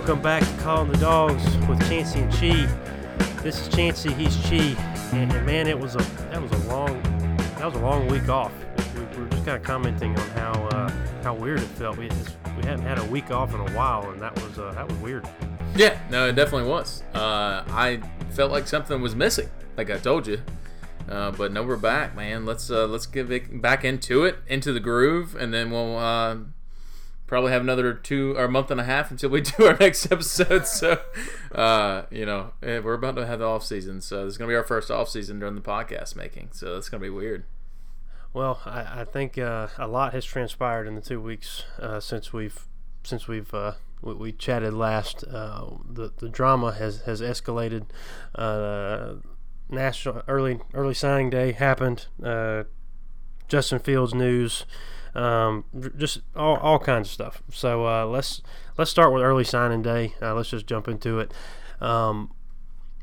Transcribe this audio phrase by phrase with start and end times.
[0.00, 3.42] welcome back to Calling the Dogs with Chancey and Chi.
[3.42, 4.74] This is Chancey, he's Chi,
[5.12, 5.98] and, and man, it was a
[6.30, 7.02] that was a long
[7.58, 8.50] that was a long week off.
[8.94, 10.90] We, we were just kind of commenting on how uh,
[11.22, 11.98] how weird it felt.
[11.98, 14.72] We just, we hadn't had a week off in a while, and that was uh,
[14.72, 15.28] that was weird.
[15.76, 17.02] Yeah, no, it definitely was.
[17.12, 20.40] Uh, I felt like something was missing, like I told you.
[21.10, 22.46] Uh, but no, we're back, man.
[22.46, 26.36] Let's uh, let's get back into it, into the groove, and then we'll uh,
[27.30, 30.66] probably have another two or month and a half until we do our next episode.
[30.66, 31.00] So,
[31.54, 34.48] uh, you know, eh, we're about to have the off season, so this is gonna
[34.48, 36.48] be our first off season during the podcast making.
[36.52, 37.44] So it's gonna be weird.
[38.34, 42.32] Well, I, I think uh, a lot has transpired in the two weeks uh, since
[42.32, 42.66] we've
[43.04, 45.22] since we've uh, we, we, chatted last.
[45.22, 47.86] Uh, the the drama has has escalated.
[48.34, 49.14] Uh,
[49.68, 52.08] national early early signing day happened.
[53.46, 54.64] Justin Fields news
[55.14, 55.64] um,
[55.96, 57.42] just all, all kinds of stuff.
[57.50, 58.42] So uh, let's
[58.78, 60.14] let's start with early signing day.
[60.20, 61.32] Uh, let's just jump into it.
[61.80, 62.30] Um,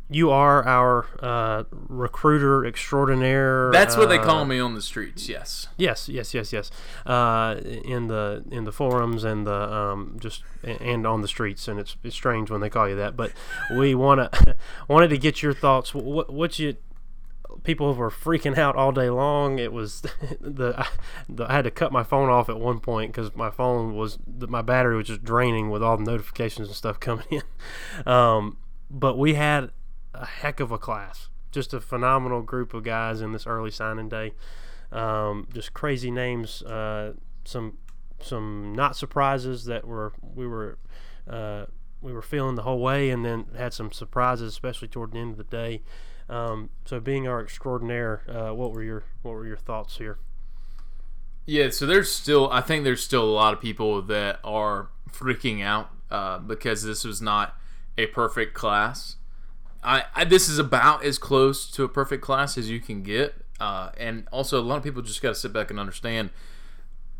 [0.09, 3.71] you are our uh, recruiter extraordinaire.
[3.73, 5.27] That's what they call uh, me on the streets.
[5.27, 5.67] Yes.
[5.75, 6.71] Yes, yes, yes, yes.
[7.05, 11.77] Uh, in the in the forums and the um, just and on the streets, and
[11.79, 13.17] it's, it's strange when they call you that.
[13.17, 13.33] But
[13.75, 14.55] we want to
[14.87, 15.93] wanted to get your thoughts.
[15.93, 16.77] What what you
[17.67, 19.59] people were freaking out all day long.
[19.59, 20.01] It was
[20.39, 20.87] the,
[21.27, 24.17] the I had to cut my phone off at one point because my phone was
[24.25, 27.43] my battery was just draining with all the notifications and stuff coming in.
[28.11, 28.57] Um,
[28.89, 29.71] but we had
[30.13, 34.07] a heck of a class, just a phenomenal group of guys in this early signing
[34.07, 34.31] day.
[34.93, 37.77] Um, just crazy names, uh, some
[38.21, 40.77] some not surprises that were we were.
[41.29, 41.65] Uh,
[41.99, 45.31] we were feeling the whole way, and then had some surprises, especially toward the end
[45.31, 45.81] of the day.
[46.29, 50.17] Um, so, being our extraordinaire, uh, what were your what were your thoughts here?
[51.45, 55.63] Yeah, so there's still I think there's still a lot of people that are freaking
[55.63, 57.55] out uh, because this was not
[57.97, 59.15] a perfect class.
[59.83, 63.35] I, I, this is about as close to a perfect class as you can get,
[63.59, 66.29] uh, and also a lot of people just got to sit back and understand.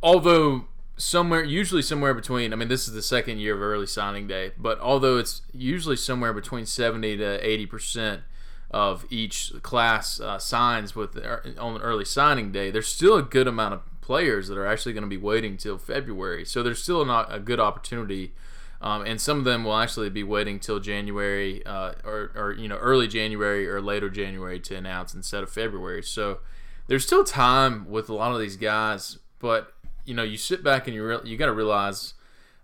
[0.03, 0.65] Although
[0.97, 4.51] somewhere, usually somewhere between, I mean, this is the second year of early signing day,
[4.57, 8.23] but although it's usually somewhere between seventy to eighty percent
[8.71, 11.17] of each class uh, signs with
[11.57, 15.03] on early signing day, there's still a good amount of players that are actually going
[15.03, 16.45] to be waiting till February.
[16.45, 18.33] So there's still not a good opportunity,
[18.81, 22.67] um, and some of them will actually be waiting till January uh, or, or you
[22.67, 26.03] know early January or later January to announce instead of February.
[26.03, 26.39] So
[26.87, 29.73] there's still time with a lot of these guys, but
[30.05, 32.13] you know you sit back and you re- you got to realize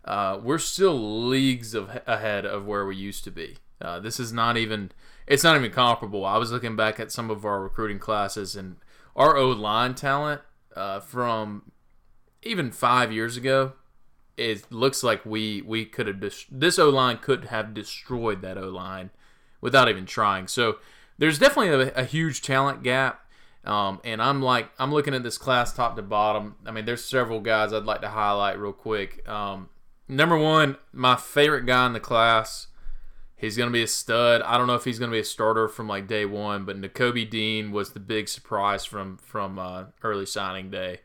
[0.06, 3.56] uh, we're still leagues of ahead of where we used to be.
[3.82, 4.92] Uh, this is not even
[5.28, 6.26] it's not even comparable.
[6.26, 8.78] I was looking back at some of our recruiting classes and
[9.16, 10.42] our O line talent
[10.76, 11.72] uh, from
[12.42, 13.74] even five years ago.
[14.36, 18.58] It looks like we we could have dis- this O line could have destroyed that
[18.58, 19.12] O line
[19.62, 20.48] without even trying.
[20.48, 20.78] So
[21.18, 23.20] there's definitely a, a huge talent gap.
[23.64, 26.56] Um, and I'm like, I'm looking at this class top to bottom.
[26.66, 29.28] I mean, there's several guys I'd like to highlight real quick.
[29.30, 29.70] Um,
[30.10, 32.68] number one, my favorite guy in the class
[33.44, 34.42] He's going to be a stud.
[34.42, 36.80] I don't know if he's going to be a starter from like day one, but
[36.80, 41.02] Nakobe Dean was the big surprise from from uh, early signing day,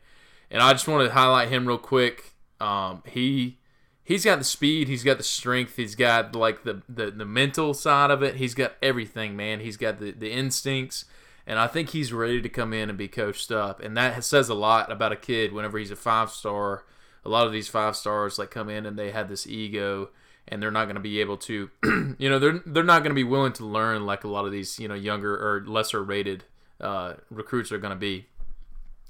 [0.49, 2.35] and I just want to highlight him real quick.
[2.61, 3.59] Um, he
[4.05, 7.73] he's got the speed, he's got the strength, he's got like the, the the mental
[7.73, 8.35] side of it.
[8.35, 9.59] He's got everything, man.
[9.59, 11.03] He's got the the instincts,
[11.45, 14.47] and I think he's ready to come in and be coached up, and that says
[14.47, 15.51] a lot about a kid.
[15.51, 16.85] Whenever he's a five star,
[17.25, 20.11] a lot of these five stars like come in and they have this ego
[20.49, 21.69] and they're not going to be able to,
[22.17, 24.51] you know, they're they're not going to be willing to learn like a lot of
[24.51, 26.43] these, you know, younger or lesser rated
[26.81, 28.25] uh, recruits are going to be.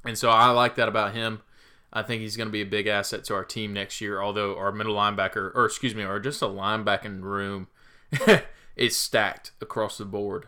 [0.06, 1.42] And so I like that about him.
[1.92, 4.22] I think he's going to be a big asset to our team next year.
[4.22, 7.68] Although our middle linebacker, or excuse me, or just a linebacking room,
[8.76, 10.48] is stacked across the board.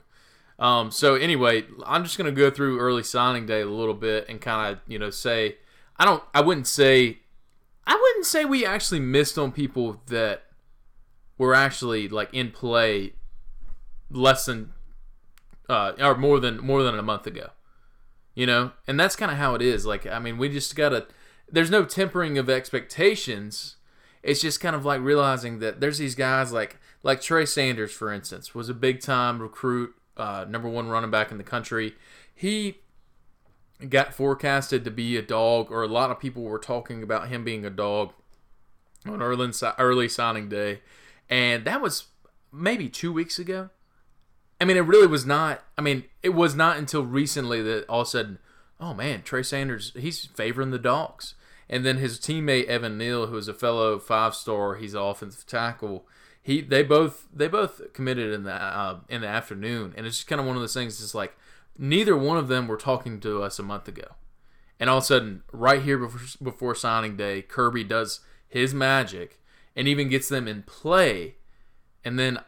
[0.60, 4.30] Um, so anyway, I'm just going to go through early signing day a little bit
[4.30, 5.58] and kind of you know say
[5.98, 7.20] I don't I wouldn't say
[7.88, 10.44] I wouldn't say we actually missed on people that
[11.42, 13.14] were actually like in play
[14.12, 14.74] less than
[15.68, 17.50] uh, or more than more than a month ago.
[18.36, 19.84] You know, and that's kind of how it is.
[19.84, 21.08] Like, I mean, we just gotta.
[21.52, 23.78] There's no tempering of expectations.
[24.22, 28.14] It's just kind of like realizing that there's these guys like like Trey Sanders, for
[28.14, 31.96] instance, was a big time recruit, uh, number one running back in the country.
[32.36, 32.78] He
[33.90, 37.44] got forecasted to be a dog, or a lot of people were talking about him
[37.44, 38.14] being a dog
[39.08, 40.82] on early early signing day
[41.32, 42.10] and that was
[42.52, 43.70] maybe two weeks ago.
[44.60, 45.64] I mean, it really was not.
[45.78, 48.38] I mean, it was not until recently that all of a sudden,
[48.80, 51.34] oh man, Trey Sanders, he's favoring the dogs.
[51.68, 55.48] And then his teammate Evan Neal, who is a fellow five star, he's an offensive
[55.48, 56.06] tackle.
[56.44, 60.28] he they both they both committed in the uh, in the afternoon, and it's just
[60.28, 61.02] kind of one of those things.
[61.02, 61.36] It's like
[61.78, 64.16] neither one of them were talking to us a month ago,
[64.80, 68.20] and all of a sudden, right here before, before signing day, Kirby does
[68.50, 69.40] his magic
[69.76, 71.36] and even gets them in play,
[72.04, 72.40] and then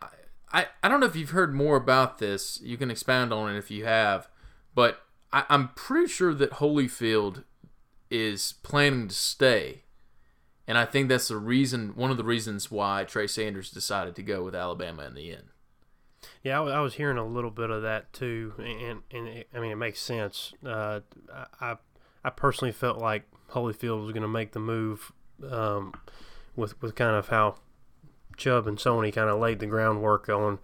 [0.52, 2.60] I I don't know if you've heard more about this.
[2.62, 4.28] You can expound on it if you have,
[4.76, 7.44] but I, I'm pretty sure that Holyfield
[8.10, 9.84] is planning to stay.
[10.66, 14.24] And I think that's the reason, one of the reasons why Trey Sanders decided to
[14.24, 15.46] go with Alabama in the end.
[16.42, 19.72] Yeah, I, was hearing a little bit of that too, and and it, I mean
[19.72, 20.54] it makes sense.
[20.66, 21.02] Uh,
[21.60, 21.76] I
[22.24, 25.12] I personally felt like Holyfield was going to make the move
[25.50, 25.94] um,
[26.56, 27.56] with with kind of how
[28.38, 30.60] Chubb and Sony kind of laid the groundwork on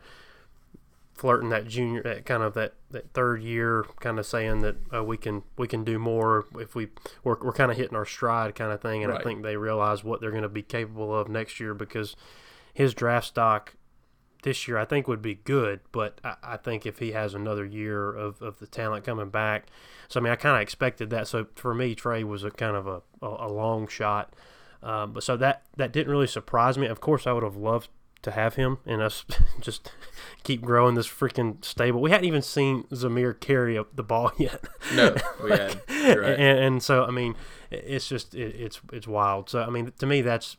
[1.14, 5.04] flirting that junior, that kind of that, that third year, kind of saying that uh,
[5.04, 6.88] we can we can do more if we
[7.24, 9.04] we're, we're kind of hitting our stride, kind of thing.
[9.04, 9.20] And Right.
[9.20, 12.16] I think they realize what they're going to be capable of next year because
[12.74, 13.76] his draft stock
[14.44, 17.66] this year I think would be good, but I, I think if he has another
[17.66, 19.66] year of, of the talent coming back,
[20.08, 21.28] so I mean I kind of expected that.
[21.28, 24.34] So for me, Trey was a kind of a, a, a long shot,
[24.84, 26.88] um, but so that that didn't really surprise me.
[26.88, 27.90] Of course, I would have loved
[28.22, 29.24] to have him and us
[29.62, 29.92] just
[30.44, 32.02] keep growing this freaking stable.
[32.02, 34.66] We hadn't even seen Zamir carry up the ball yet.
[34.94, 35.82] No, we had.
[35.90, 36.40] You're right.
[36.40, 37.36] and, and so I mean,
[37.72, 39.50] it's just it, it's it's wild.
[39.50, 40.56] So I mean, to me, that's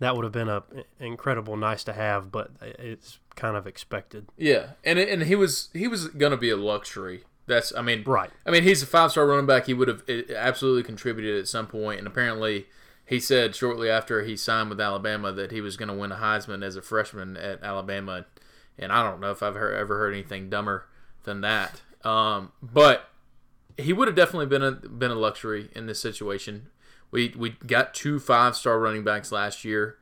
[0.00, 0.62] that would have been a
[1.00, 4.26] incredible nice to have, but it's kind of expected.
[4.36, 7.24] Yeah, and and he was he was gonna be a luxury.
[7.46, 8.30] That's I mean Right.
[8.46, 9.66] I mean he's a five star running back.
[9.66, 12.66] He would have eh, absolutely contributed at some point, and apparently
[13.08, 16.16] he said shortly after he signed with Alabama that he was going to win a
[16.16, 18.26] Heisman as a freshman at Alabama.
[18.78, 20.84] And I don't know if I've heard, ever heard anything dumber
[21.24, 21.80] than that.
[22.04, 23.08] Um, but
[23.78, 26.68] he would have definitely been a been a luxury in this situation.
[27.10, 29.96] We we got two five star running backs last year.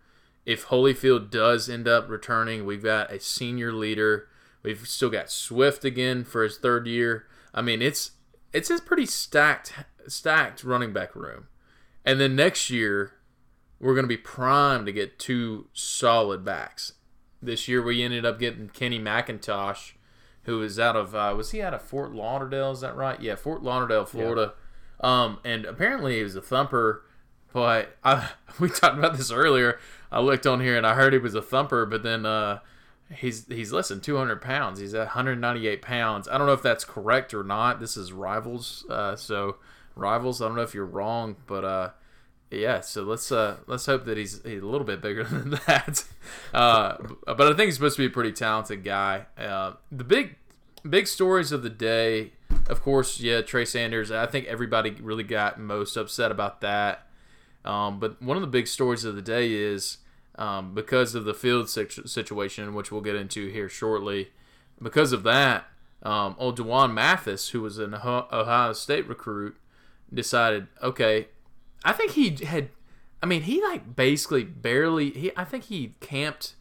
[0.44, 4.28] If Holyfield does end up returning, we've got a senior leader.
[4.64, 7.26] We've still got Swift again for his third year.
[7.54, 8.12] I mean, it's
[8.52, 9.74] it's a pretty stacked
[10.08, 11.46] stacked running back room.
[12.06, 13.14] And then next year,
[13.80, 16.92] we're going to be primed to get two solid backs.
[17.42, 19.92] This year, we ended up getting Kenny McIntosh,
[20.44, 22.70] who is out of uh, was he out of Fort Lauderdale?
[22.70, 23.20] Is that right?
[23.20, 24.54] Yeah, Fort Lauderdale, Florida.
[25.00, 27.02] Um, and apparently he was a thumper.
[27.52, 28.30] But I
[28.60, 29.78] we talked about this earlier.
[30.10, 32.60] I looked on here and I heard he was a thumper, but then uh,
[33.14, 34.78] he's he's less than 200 pounds.
[34.78, 36.28] He's at 198 pounds.
[36.28, 37.80] I don't know if that's correct or not.
[37.80, 39.56] This is rivals, uh, so
[39.96, 40.40] rivals.
[40.40, 41.90] I don't know if you're wrong, but uh,
[42.50, 42.80] yeah.
[42.80, 46.04] So let's uh, let's hope that he's, he's a little bit bigger than that.
[46.54, 46.96] Uh,
[47.26, 49.26] but I think he's supposed to be a pretty talented guy.
[49.36, 50.36] Uh, the big
[50.88, 52.32] big stories of the day,
[52.68, 54.10] of course, yeah, Trey Sanders.
[54.10, 57.06] I think everybody really got most upset about that.
[57.64, 59.98] Um, but one of the big stories of the day is
[60.36, 64.28] um, because of the field situ- situation, which we'll get into here shortly.
[64.80, 65.64] Because of that,
[66.02, 69.56] um, old Dwan Mathis, who was an Ohio State recruit,
[70.12, 71.28] decided, okay,
[71.84, 72.70] I think he had,
[73.22, 75.10] I mean, he like basically barely.
[75.10, 76.54] He, I think he camped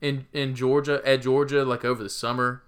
[0.00, 2.62] in in Georgia at Georgia like over the summer,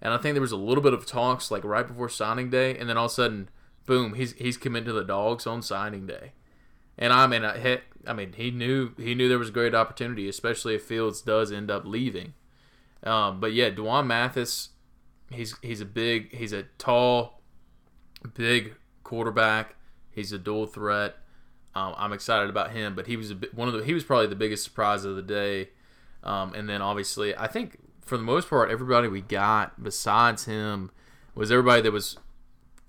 [0.00, 2.76] and I think there was a little bit of talks like right before signing day,
[2.76, 3.48] and then all of a sudden,
[3.86, 6.32] boom, he's he's committed to the Dogs on signing day.
[6.98, 10.28] And I mean, I, I mean, he knew he knew there was a great opportunity,
[10.28, 12.34] especially if Fields does end up leaving.
[13.02, 14.70] Um, but yeah, Dwan Mathis,
[15.30, 17.40] he's he's a big, he's a tall,
[18.34, 19.76] big quarterback.
[20.14, 21.16] He's a dual threat.
[21.74, 24.04] Um, I'm excited about him, but he was a bit, one of the he was
[24.04, 25.70] probably the biggest surprise of the day.
[26.22, 30.90] Um, and then obviously, I think for the most part, everybody we got besides him
[31.34, 32.18] was everybody that was,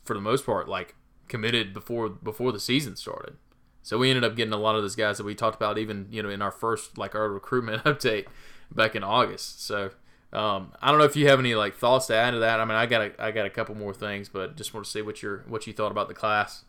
[0.04, 0.96] for the most part, like
[1.28, 3.38] committed before before the season started.
[3.82, 6.08] So we ended up getting a lot of those guys that we talked about even
[6.10, 8.26] you know in our first like our recruitment update
[8.72, 9.66] back in August.
[9.66, 9.92] So
[10.34, 12.60] um, I don't know if you have any like thoughts to add to that.
[12.60, 14.92] I mean, I got a, I got a couple more things, but just want to
[14.92, 16.66] see what your what you thought about the class.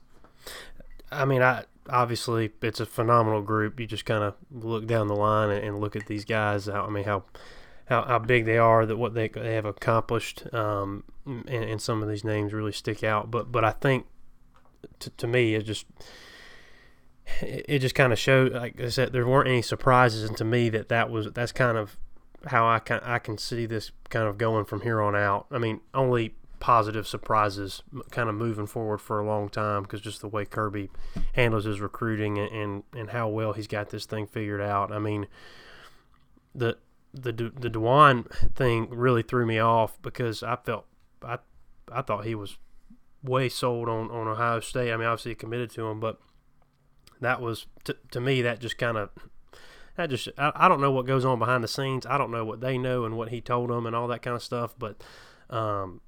[1.10, 3.78] I mean, I obviously it's a phenomenal group.
[3.78, 6.68] You just kind of look down the line and, and look at these guys.
[6.68, 7.24] I mean, how,
[7.86, 12.02] how how big they are, that what they they have accomplished, um, and, and some
[12.02, 13.30] of these names really stick out.
[13.30, 14.06] But but I think
[15.00, 15.86] to, to me it just
[17.40, 20.44] it, it just kind of showed, like I said, there weren't any surprises, and to
[20.44, 21.96] me that that was that's kind of
[22.46, 25.46] how I can I can see this kind of going from here on out.
[25.50, 26.34] I mean, only
[26.64, 30.88] positive surprises kind of moving forward for a long time because just the way Kirby
[31.34, 34.90] handles his recruiting and, and, and how well he's got this thing figured out.
[34.90, 35.26] I mean,
[36.54, 36.78] the
[37.12, 40.86] the the Dwan thing really threw me off because I felt
[41.22, 41.36] I
[41.92, 42.56] I thought he was
[43.22, 44.90] way sold on, on Ohio State.
[44.90, 46.18] I mean, obviously he committed to him, but
[47.20, 49.10] that was to, to me that just kind of
[49.98, 52.06] that just I, I don't know what goes on behind the scenes.
[52.06, 54.34] I don't know what they know and what he told them and all that kind
[54.34, 54.74] of stuff.
[54.78, 55.04] But
[55.50, 56.00] um,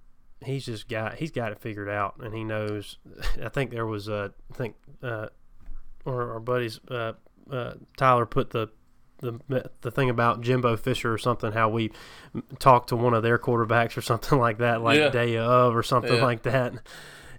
[0.44, 2.98] he's just got he's got it figured out and he knows.
[3.42, 5.28] I think there was a I think uh,
[6.04, 7.12] or our buddies uh,
[7.50, 8.68] uh, Tyler put the
[9.20, 11.90] the the thing about Jimbo Fisher or something, how we
[12.58, 15.08] talked to one of their quarterbacks or something like that, like Yeah.
[15.08, 16.22] day of or something Yeah.
[16.24, 16.74] like that,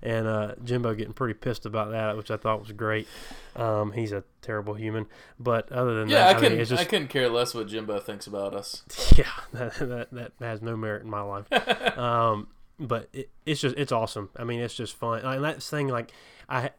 [0.01, 3.07] and uh, Jimbo getting pretty pissed about that, which I thought was great.
[3.55, 5.05] Um, he's a terrible human,
[5.39, 6.51] but other than Yeah, I that, I, couldn't.
[6.53, 8.83] mean, it's I couldn't care less what Jimbo thinks about us.
[9.15, 11.45] yeah, that, that that has no merit in my life.
[11.97, 12.47] um,
[12.79, 14.29] but it, it's just it's awesome.
[14.35, 15.19] I mean, it's just fun.
[15.19, 16.11] And that thing, like
[16.49, 16.71] I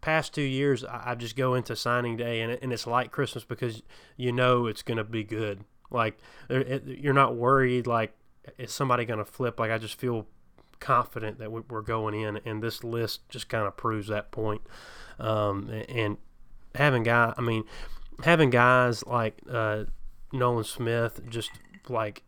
[0.00, 3.10] past two years, I, I just go into signing day and it, and it's like
[3.10, 3.82] Christmas because
[4.16, 5.64] you know it's gonna be good.
[5.90, 6.18] Like
[6.50, 7.86] it, you're not worried.
[7.86, 8.14] Like
[8.56, 9.58] is somebody gonna flip?
[9.60, 10.26] Like I just feel
[10.80, 14.62] confident that we- we're going in, and this list just kind of proves that point.
[15.18, 16.16] Um, and
[16.74, 17.64] having guy, I mean,
[18.24, 19.84] having guys like uh,
[20.32, 21.50] Nolan Smith, just
[21.88, 22.22] like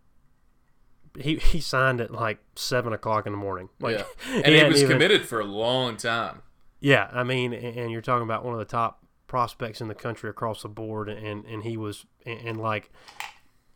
[1.22, 3.68] he he signed at like seven o'clock in the morning.
[3.80, 6.42] Like, yeah, and he, hadn't was even- committed for a long time.
[6.80, 10.28] yeah, I mean, and you're talking about one of the top prospects in the country
[10.30, 12.90] across the board, and and he was, and, and like,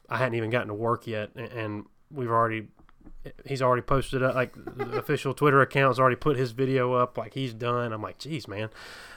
[0.09, 2.69] I hadn't even gotten to work yet, and, and we've already,
[3.47, 7.35] he's already posted up, like the official Twitter account's already put his video up, like
[7.35, 7.93] he's done.
[7.93, 8.69] I'm like, geez, man.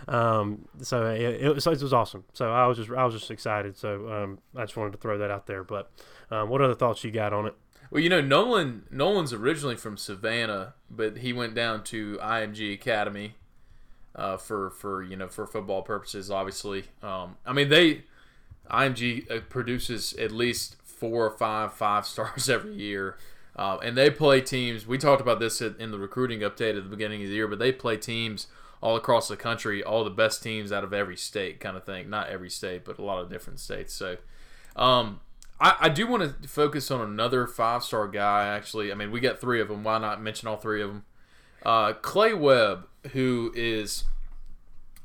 [0.07, 2.23] Um, so it, it was it was awesome.
[2.33, 3.77] So I was just I was just excited.
[3.77, 5.63] So um, I just wanted to throw that out there.
[5.63, 5.91] But
[6.31, 7.55] um, what other thoughts you got on it?
[7.89, 13.35] Well, you know, Nolan Nolan's originally from Savannah, but he went down to IMG Academy
[14.15, 16.29] uh, for for you know for football purposes.
[16.29, 18.03] Obviously, um, I mean they
[18.69, 23.17] IMG uh, produces at least four or five five stars every year,
[23.55, 24.85] uh, and they play teams.
[24.85, 27.47] We talked about this in in the recruiting update at the beginning of the year,
[27.47, 28.47] but they play teams
[28.81, 32.09] all across the country, all the best teams out of every state, kind of thing.
[32.09, 33.93] Not every state, but a lot of different states.
[33.93, 34.17] So.
[34.75, 35.21] Um,
[35.59, 38.47] I, I do want to focus on another five star guy.
[38.47, 39.83] Actually, I mean, we got three of them.
[39.83, 41.05] Why not mention all three of them?
[41.63, 44.03] Uh, Clay Webb, who is,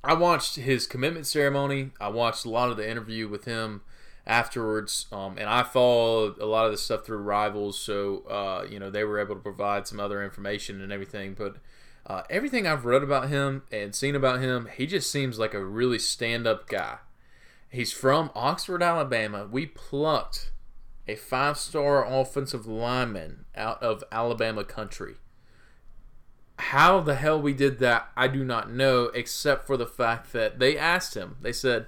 [0.05, 1.91] I watched his commitment ceremony.
[2.01, 3.83] I watched a lot of the interview with him
[4.27, 7.79] afterwards, um, and I followed a lot of the stuff through Rivals.
[7.79, 11.35] So uh, you know they were able to provide some other information and everything.
[11.35, 11.57] But
[12.07, 15.65] uh, everything I've read about him and seen about him, he just seems like a
[15.65, 16.99] really stand up guy.
[17.73, 19.49] He's from Oxford, Alabama.
[19.51, 20.51] We plucked
[21.09, 25.15] a five star offensive lineman out of Alabama country.
[26.59, 30.59] How the hell we did that, I do not know, except for the fact that
[30.59, 31.87] they asked him, they said,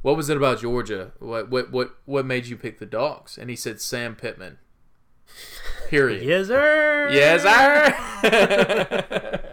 [0.00, 1.12] What was it about Georgia?
[1.18, 3.36] What what what what made you pick the dogs?
[3.36, 4.56] And he said Sam Pittman.
[5.90, 6.22] Period.
[6.22, 7.10] Yes, sir.
[7.12, 7.42] Yes,
[8.22, 9.42] sir.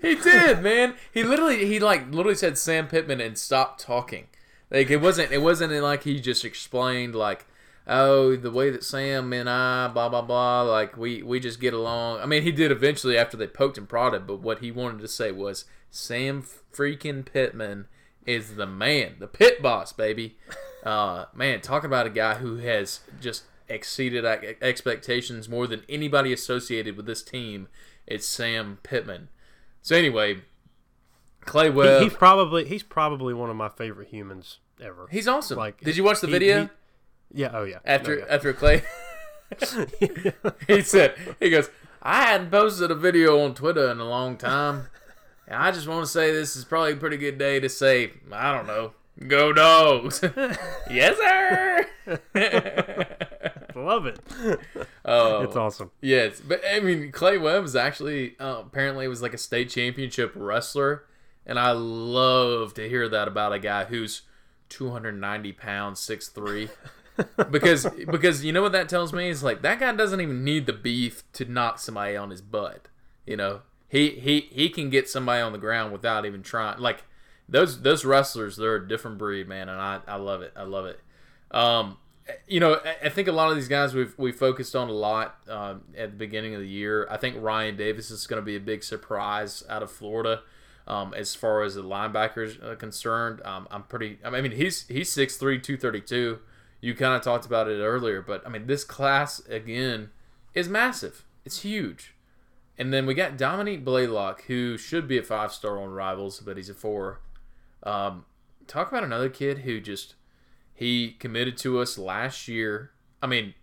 [0.00, 0.94] he did, man.
[1.12, 4.28] He literally, he like literally said Sam Pittman and stopped talking.
[4.70, 7.46] Like it wasn't, it wasn't like he just explained like,
[7.86, 11.74] oh, the way that Sam and I, blah blah blah, like we we just get
[11.74, 12.20] along.
[12.20, 15.08] I mean, he did eventually after they poked and prodded, but what he wanted to
[15.08, 17.86] say was Sam freaking Pittman
[18.26, 20.36] is the man, the pit boss, baby.
[20.84, 24.24] Uh, man, talk about a guy who has just exceeded
[24.62, 27.68] expectations more than anybody associated with this team.
[28.06, 29.28] It's Sam Pittman.
[29.82, 30.38] So anyway,
[31.42, 35.08] Clay He, he's probably he's probably one of my favorite humans ever.
[35.10, 35.58] he's awesome.
[35.58, 36.70] like, Did you watch the he- video he-
[37.42, 37.50] yeah.
[37.52, 37.78] Oh yeah.
[37.84, 38.82] after Oh, after Clay?
[40.66, 41.70] he said he goes,
[42.02, 44.88] I hadn't posted a video on Twitter in a long time.
[45.46, 48.10] And I just want to say this is probably a pretty good day to say,
[48.30, 48.92] I don't know,
[49.26, 50.22] go dogs.
[50.90, 51.86] yes, sir.
[53.84, 54.20] Love it.
[55.04, 55.90] oh, It's awesome.
[56.00, 60.32] Yes, but I mean, Clay Webb is actually uh, apparently was like a state championship
[60.34, 61.04] wrestler,
[61.46, 64.22] and I love to hear that about a guy who's
[64.68, 66.70] 290 pounds, 6'3".
[67.50, 70.66] because because you know what that tells me is like that guy doesn't even need
[70.66, 72.88] the beef to knock somebody on his butt.
[73.26, 76.78] You know, he he he can get somebody on the ground without even trying.
[76.78, 77.04] Like
[77.48, 80.52] those those wrestlers, they're a different breed, man, and I I love it.
[80.56, 81.00] I love it.
[81.50, 81.96] Um,
[82.46, 85.38] you know, I- think a lot of these guys we've we focused on a lot
[85.48, 87.06] um, at the beginning of the year.
[87.10, 90.42] I think Ryan Davis is going to be a big surprise out of Florida.
[90.86, 94.18] Um, as far as the linebackers are concerned, um, I'm pretty.
[94.24, 96.38] I mean, he's he's 6'3", 232.
[96.80, 100.10] You kind of talked about it earlier, but I mean, this class again
[100.54, 101.24] is massive.
[101.44, 102.14] It's huge.
[102.78, 106.56] And then we got Dominique Blaylock, who should be a five star on Rivals, but
[106.56, 107.20] he's a four.
[107.82, 108.24] Um,
[108.66, 110.14] talk about another kid who just
[110.78, 112.92] he committed to us last year.
[113.20, 113.54] I mean,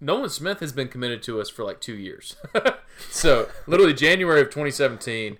[0.00, 2.36] Nolan Smith has been committed to us for like two years.
[3.10, 5.36] so literally January of 2017,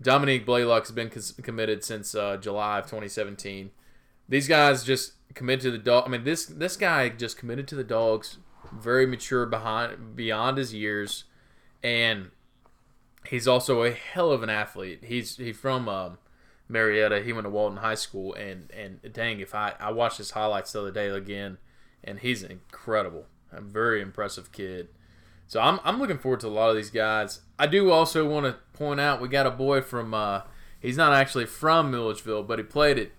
[0.00, 1.10] Dominique Blaylock has been
[1.42, 3.72] committed since uh, July of 2017.
[4.28, 6.04] these guys just committed to the dog.
[6.06, 8.38] I mean, this this guy just committed to the dogs.
[8.72, 11.24] Very mature behind beyond his years,
[11.82, 12.30] and
[13.26, 15.02] he's also a hell of an athlete.
[15.02, 16.18] He's he's from um,
[16.68, 17.22] Marietta.
[17.22, 20.72] He went to Walton High School, and and dang, if I I watched his highlights
[20.72, 21.58] the other day again,
[22.04, 23.26] and he's incredible.
[23.52, 24.88] A very impressive kid.
[25.46, 27.40] So I'm I'm looking forward to a lot of these guys.
[27.58, 30.14] I do also want to point out we got a boy from.
[30.14, 30.42] Uh,
[30.78, 33.10] he's not actually from Milledgeville, but he played at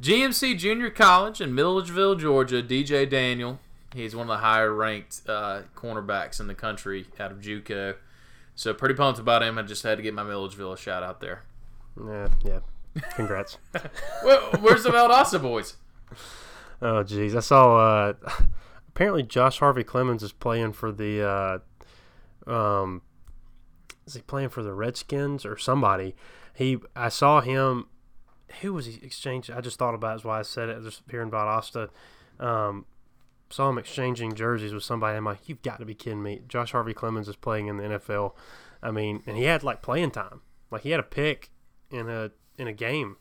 [0.00, 2.62] GMC Junior College in Milledgeville, Georgia.
[2.62, 3.58] DJ Daniel.
[3.94, 7.96] He's one of the higher ranked uh, cornerbacks in the country out of JUCO.
[8.54, 9.58] So pretty pumped about him.
[9.58, 11.44] I just had to get my Milledgeville shout out there.
[11.98, 12.58] Yeah, yeah.
[13.14, 13.58] Congrats.
[14.24, 15.76] well, where's the Valdosta boys?
[16.80, 17.34] Oh, jeez.
[17.36, 17.78] I saw.
[17.78, 18.12] Uh,
[18.88, 21.62] apparently, Josh Harvey Clemons is playing for the.
[22.46, 23.02] Uh, um,
[24.06, 26.14] is he playing for the Redskins or somebody?
[26.54, 26.78] He.
[26.94, 27.86] I saw him.
[28.60, 29.54] Who was he exchanging?
[29.54, 30.16] I just thought about it.
[30.20, 30.82] Is why I said it.
[30.82, 31.88] Just here in Valdosta.
[32.38, 32.86] Um,
[33.50, 35.16] saw him exchanging jerseys with somebody.
[35.16, 36.42] I'm like, you've got to be kidding me.
[36.48, 38.32] Josh Harvey Clemons is playing in the NFL.
[38.82, 40.42] I mean, and he had like playing time.
[40.70, 41.50] Like he had a pick
[41.90, 43.16] in a in a game.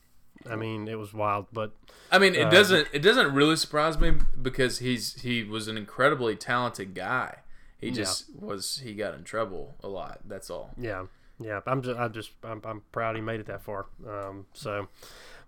[0.49, 1.71] I mean, it was wild, but
[2.11, 5.77] I mean, it Uh, doesn't it doesn't really surprise me because he's he was an
[5.77, 7.37] incredibly talented guy.
[7.79, 10.19] He just was he got in trouble a lot.
[10.25, 10.71] That's all.
[10.77, 11.05] yeah,
[11.39, 11.61] yeah.
[11.65, 13.85] I'm just, I just, I'm, I'm proud he made it that far.
[14.07, 14.87] Um, so,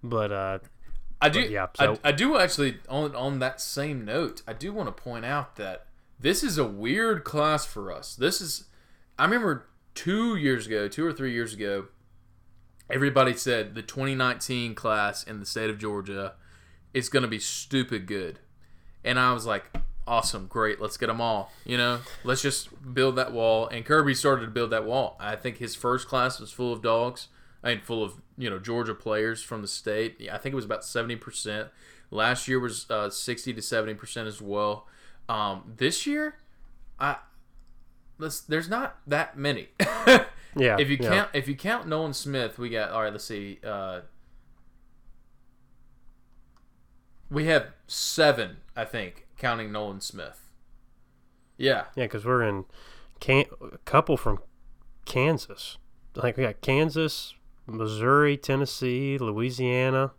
[0.04, 0.60] but uh,
[1.22, 1.42] I do.
[1.42, 4.42] But yeah, I, I do actually on on that same note.
[4.48, 5.88] I do want to point out that
[6.20, 8.16] this is a weird class for us.
[8.16, 8.66] This is.
[9.20, 11.88] I remember two years ago, two or three years ago,
[12.90, 16.34] everybody said the 2019 class in the state of Georgia
[16.94, 18.40] is going to be stupid good,
[19.04, 19.66] and I was like,
[20.08, 21.52] awesome, great, let's get them all.
[21.66, 23.68] You know, let's just build that wall.
[23.68, 25.18] And Kirby started to build that wall.
[25.20, 27.28] I think his first class was full of dogs.
[27.64, 30.28] I mean, full of you know Georgia players from the state.
[30.32, 31.70] I think it was about seventy percent.
[32.10, 34.88] Last year was uh, sixty to seventy percent as well.
[35.28, 36.36] Um, this year,
[37.00, 37.18] I
[38.48, 39.70] there's not that many.
[40.60, 40.78] yeah.
[40.80, 41.10] if you yeah.
[41.10, 43.12] count if you count Nolan Smith, we got all right.
[43.12, 43.60] Let's see.
[43.66, 44.02] Uh,
[47.30, 50.50] we have seven, I think, counting Nolan Smith.
[51.58, 52.66] Yeah, yeah, because we're in
[53.20, 54.40] can a couple from
[55.06, 55.78] Kansas.
[56.16, 60.14] Like we got Kansas, Missouri, Tennessee, Louisiana,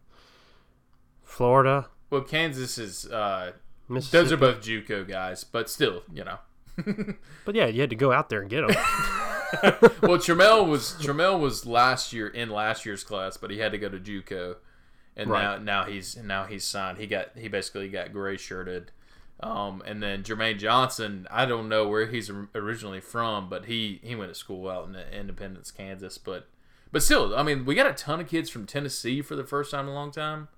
[1.22, 3.06] Florida, well, Kansas is.
[3.06, 3.52] Uh,
[3.88, 6.38] those are both JUCO guys, but still, you know.
[7.44, 8.76] But yeah, you had to go out there and get them.
[10.02, 13.78] well, Trammell was Trammell was last year in last year's class, but he had to
[13.78, 14.56] go to JUCO,
[15.16, 15.42] and Right.
[15.42, 16.98] now now he's now he's signed.
[16.98, 18.90] He got he basically got gray shirted,
[19.40, 21.26] um, and then Jermaine Johnson.
[21.30, 24.94] I don't know where he's originally from, but he he went to school out in
[24.96, 26.18] Independence, Kansas.
[26.18, 26.46] But
[26.92, 29.70] but still, I mean, we got a ton of kids from Tennessee for the first
[29.70, 30.48] time in a long time.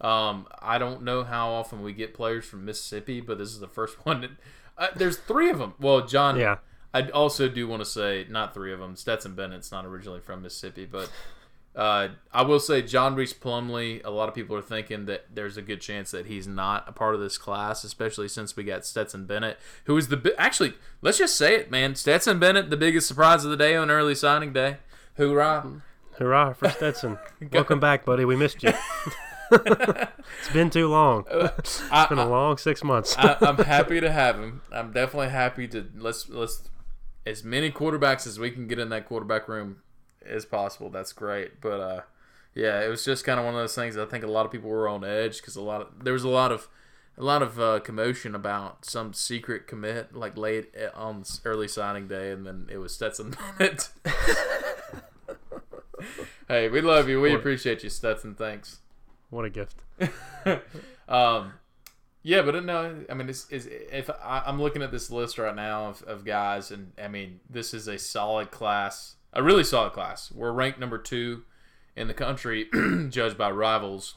[0.00, 3.68] Um, I don't know how often we get players from Mississippi, but this is the
[3.68, 4.20] first one.
[4.20, 4.30] That,
[4.78, 5.72] uh, there's three of them.
[5.80, 6.58] Well, John, yeah,
[6.96, 8.96] I also do want to say not three of them.
[8.96, 11.12] Stetson Bennett's not originally from Mississippi, but
[11.74, 14.00] uh, I will say John Rhys Plumlee.
[14.02, 16.92] A lot of people are thinking that there's a good chance that he's not a
[16.92, 20.72] part of this class, especially since we got Stetson Bennett, who is the bi- actually.
[21.02, 21.96] Let's just say it, man.
[21.96, 24.78] Stetson Bennett, the biggest surprise of the day on early signing day.
[25.18, 25.82] Hoorah!
[26.18, 27.18] hurrah for Stetson!
[27.52, 28.24] Welcome back, buddy.
[28.24, 28.72] We missed you.
[29.52, 31.26] it's been too long.
[31.30, 33.14] It's I, been a long six months.
[33.18, 34.62] I, I'm happy to have him.
[34.72, 36.70] I'm definitely happy to let's let's
[37.26, 39.78] as many quarterbacks as we can get in that quarterback room
[40.24, 40.88] as possible.
[40.88, 41.60] That's great.
[41.60, 42.00] But uh,
[42.54, 43.96] yeah, it was just kind of one of those things.
[43.98, 46.24] I think a lot of people were on edge because a lot of there was
[46.24, 46.68] a lot of
[47.18, 52.06] a lot of uh, commotion about some secret commit like late uh, on early signing
[52.08, 53.88] day, and then it was Stetson Bennett.
[56.48, 57.20] hey, we love you.
[57.20, 58.34] We What- appreciate you, Stetson.
[58.34, 58.78] Thanks.
[59.30, 59.76] what a gift.
[61.08, 61.54] um,
[62.26, 65.54] yeah, but no, I mean, it's, it's, if I, I'm looking at this list right
[65.54, 69.92] now of, of guys, and I mean, this is a solid class, a really solid
[69.92, 70.32] class.
[70.32, 71.44] We're ranked number two
[71.94, 72.66] in the country,
[73.10, 74.16] judged by rivals.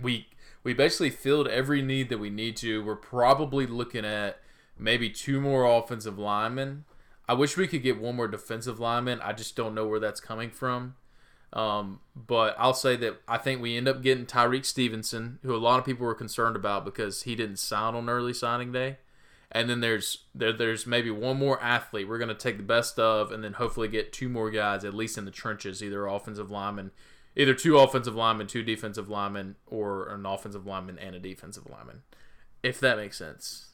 [0.00, 0.28] We
[0.64, 2.82] we basically filled every need that we need to.
[2.82, 4.38] We're probably looking at
[4.78, 6.86] maybe two more offensive linemen.
[7.28, 9.20] I wish we could get one more defensive lineman.
[9.20, 10.94] I just don't know where that's coming from.
[11.52, 15.58] Um, but I'll say that I think we end up getting Tyrique Stevenson, who a
[15.58, 18.98] lot of people were concerned about because he didn't sign on early signing day.
[19.52, 23.00] And then there's there, there's maybe one more athlete we're going to take the best
[23.00, 26.52] of, and then hopefully get two more guys at least in the trenches, either offensive
[26.52, 26.92] lineman,
[27.34, 32.02] either two offensive linemen, two defensive linemen, or an offensive lineman and a defensive lineman,
[32.62, 33.70] if that makes sense.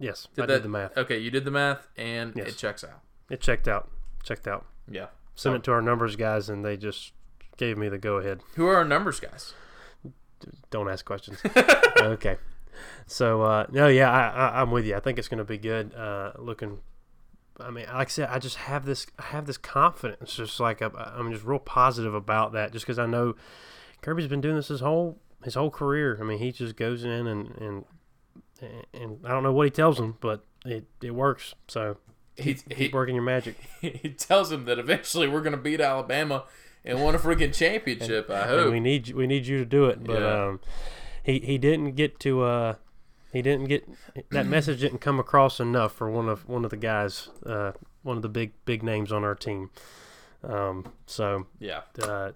[0.00, 0.96] Yes, Did I that, did the math.
[0.98, 2.48] Okay, you did the math, and Yes.
[2.48, 3.00] it checks out.
[3.30, 3.88] It checked out.
[4.24, 4.66] Checked out.
[4.90, 5.06] Yeah.
[5.34, 7.12] Sent So, it to our numbers guys, and they just
[7.56, 8.40] gave me the go ahead.
[8.56, 9.54] who are our numbers guys?
[10.70, 11.38] don't ask questions.
[12.00, 12.36] okay.
[13.06, 14.94] So uh, no, yeah, I, I'm with you.
[14.96, 15.94] I think it's going to be good.
[15.94, 16.80] Uh, looking,
[17.58, 20.34] I mean, like I said, I just have this, I have this confidence.
[20.34, 23.36] Just like I, I'm just real positive about that, just because I know
[24.02, 26.18] Kirby's been doing this his whole his whole career.
[26.20, 27.84] I mean, he just goes in and and
[28.92, 31.54] and I don't know what he tells them, but it it works.
[31.68, 31.96] So
[32.36, 33.56] He, keep he, working your magic.
[33.80, 36.44] he tells him that eventually we're going to beat Alabama
[36.84, 38.28] and win a freaking championship.
[38.30, 38.72] I And hope.
[38.72, 40.02] we need you- we need you to do it.
[40.04, 40.44] But Yeah.
[40.48, 40.60] um,
[41.22, 42.74] he he didn't get to uh,
[43.32, 43.88] he didn't get
[44.30, 48.16] that message didn't come across enough for one of one of the guys, uh, one
[48.16, 49.70] of the big big names on our team.
[50.42, 51.80] Um, so yeah.
[52.02, 52.32] uh,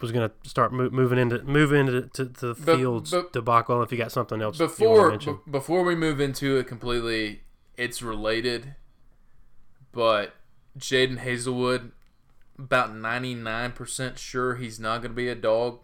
[0.00, 3.82] was gonna start mo- moving into moving into to, to the But- fields but- debacle.
[3.82, 7.42] If you got something else Before mention, b- before we move into it completely,
[7.76, 8.74] it's related,
[9.96, 10.34] but
[10.78, 11.90] Jaden Hazelwood,
[12.58, 15.80] about ninety nine percent sure he's not going to be a dog.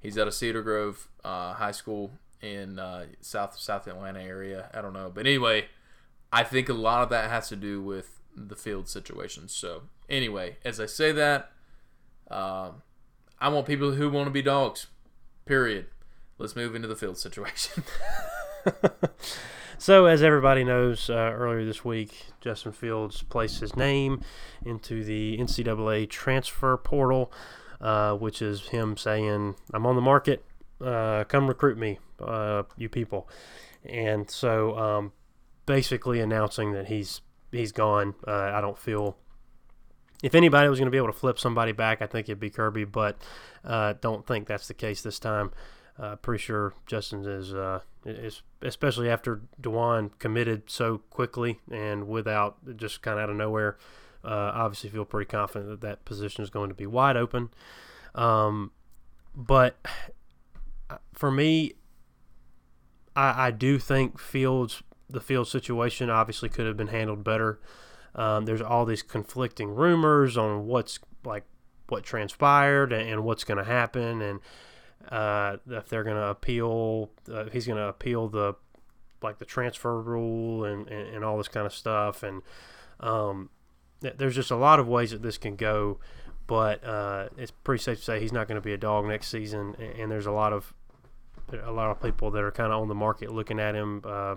[0.00, 2.10] He's out of Cedar Grove uh, High School
[2.42, 4.68] in uh, South South Atlanta area.
[4.74, 5.66] I don't know, but anyway,
[6.32, 9.46] I think a lot of that has to do with the field situation.
[9.46, 11.52] So anyway, as I say that,
[12.32, 12.82] um,
[13.38, 14.88] I want people who want to be dogs.
[15.46, 15.86] Period.
[16.38, 17.84] Let's move into the field situation.
[19.80, 24.22] So, as everybody knows, uh, earlier this week, Justin Fields placed his name
[24.66, 27.32] into the NCAA transfer portal,
[27.80, 30.44] uh, which is him saying, I'm on the market,
[30.84, 33.28] uh, come recruit me, uh, you people.
[33.84, 35.12] And so, um,
[35.64, 37.20] basically announcing that he's
[37.52, 38.16] he's gone.
[38.26, 39.16] Uh, I don't feel.
[40.24, 42.50] If anybody was going to be able to flip somebody back, I think it'd be
[42.50, 43.16] Kirby, but
[43.64, 45.52] uh, don't think that's the case this time.
[45.96, 47.80] Uh, pretty sure Justin is, uh,
[48.62, 53.76] especially after Dwan committed so quickly and without just kind of out of nowhere.
[54.24, 57.50] Uh, obviously, feel pretty confident that that position is going to be wide open.
[58.14, 58.72] Um,
[59.34, 59.76] but
[61.14, 61.74] for me,
[63.14, 67.60] I, I do think Fields, the field situation, obviously could have been handled better.
[68.14, 71.44] Um, there's all these conflicting rumors on what's like
[71.88, 74.40] what transpired and, and what's going to happen and
[75.10, 78.54] uh, if they're going to appeal, uh, he's going to appeal the
[79.22, 82.22] like the transfer rule and, and, and all this kind of stuff.
[82.22, 82.42] And
[83.00, 83.50] um,
[84.00, 85.98] th- there's just a lot of ways that this can go,
[86.46, 89.28] but uh, it's pretty safe to say he's not going to be a dog next
[89.28, 89.74] season.
[89.78, 90.74] And, and there's a lot of
[91.64, 94.02] a lot of people that are kind of on the market looking at him.
[94.04, 94.36] Uh,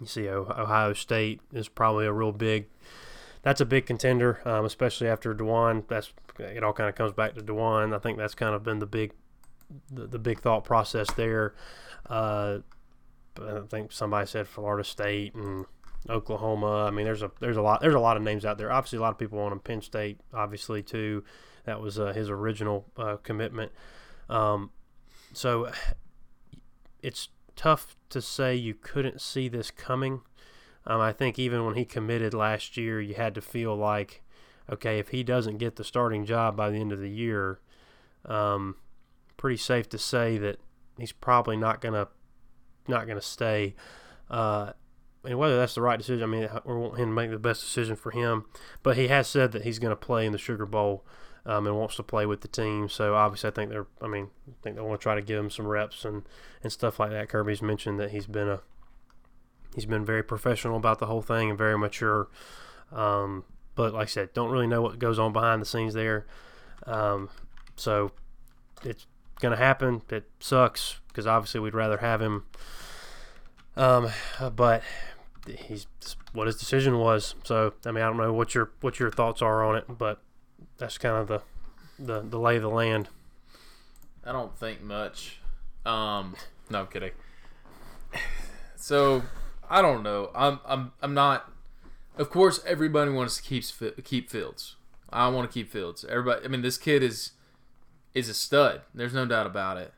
[0.00, 2.66] you see, Ohio State is probably a real big.
[3.42, 5.86] That's a big contender, um, especially after Dwan.
[5.88, 6.62] That's it.
[6.62, 7.94] All kind of comes back to Dwan.
[7.94, 9.12] I think that's kind of been the big
[9.90, 11.54] the, the big thought process there.
[12.08, 12.58] Uh,
[13.40, 15.66] I think somebody said Florida State and
[16.08, 16.86] Oklahoma.
[16.86, 18.72] I mean, there's a there's a lot there's a lot of names out there.
[18.72, 19.60] Obviously, a lot of people want him.
[19.60, 21.24] Penn State, obviously, too.
[21.64, 23.72] That was uh, his original uh, commitment.
[24.28, 24.70] Um,
[25.32, 25.70] so
[27.02, 30.22] it's tough to say you couldn't see this coming.
[30.86, 34.22] Um, I think even when he committed last year, you had to feel like,
[34.70, 37.60] okay, if he doesn't get the starting job by the end of the year,
[38.24, 38.76] um,
[39.38, 40.58] pretty safe to say that
[40.98, 42.08] he's probably not gonna
[42.86, 43.74] not gonna stay.
[44.28, 44.72] Uh,
[45.24, 47.62] and whether that's the right decision, I mean, we want him to make the best
[47.62, 48.44] decision for him.
[48.82, 51.04] But he has said that he's going to play in the Sugar Bowl
[51.44, 52.88] um, and wants to play with the team.
[52.88, 53.86] So obviously, I think they're.
[54.00, 56.22] I mean, I think they want to try to give him some reps and,
[56.62, 57.28] and stuff like that.
[57.28, 58.60] Kirby's mentioned that he's been a
[59.74, 62.28] he's been very professional about the whole thing and very mature.
[62.92, 66.26] Um, but like I said, don't really know what goes on behind the scenes there.
[66.86, 67.28] Um,
[67.76, 68.12] so
[68.84, 69.06] it's
[69.40, 70.02] going to happen.
[70.10, 72.44] It sucks because obviously we'd rather have him.
[73.76, 74.10] Um,
[74.54, 74.82] but
[75.46, 75.86] he's
[76.32, 77.34] what his decision was.
[77.44, 80.20] So I mean, I don't know what your what your thoughts are on it, but
[80.78, 81.42] that's kind of the
[81.98, 83.08] the, the lay of the land.
[84.24, 85.38] I don't think much.
[85.86, 86.36] Um,
[86.70, 87.12] no, I'm kidding.
[88.76, 89.22] So
[89.68, 90.30] I don't know.
[90.34, 91.50] I'm I'm I'm not.
[92.16, 93.64] Of course, everybody wants to keep
[94.04, 94.76] keep Fields.
[95.10, 96.04] I want to keep Fields.
[96.08, 96.44] Everybody.
[96.44, 97.32] I mean, this kid is
[98.18, 98.82] is a stud.
[98.94, 99.92] There's no doubt about it.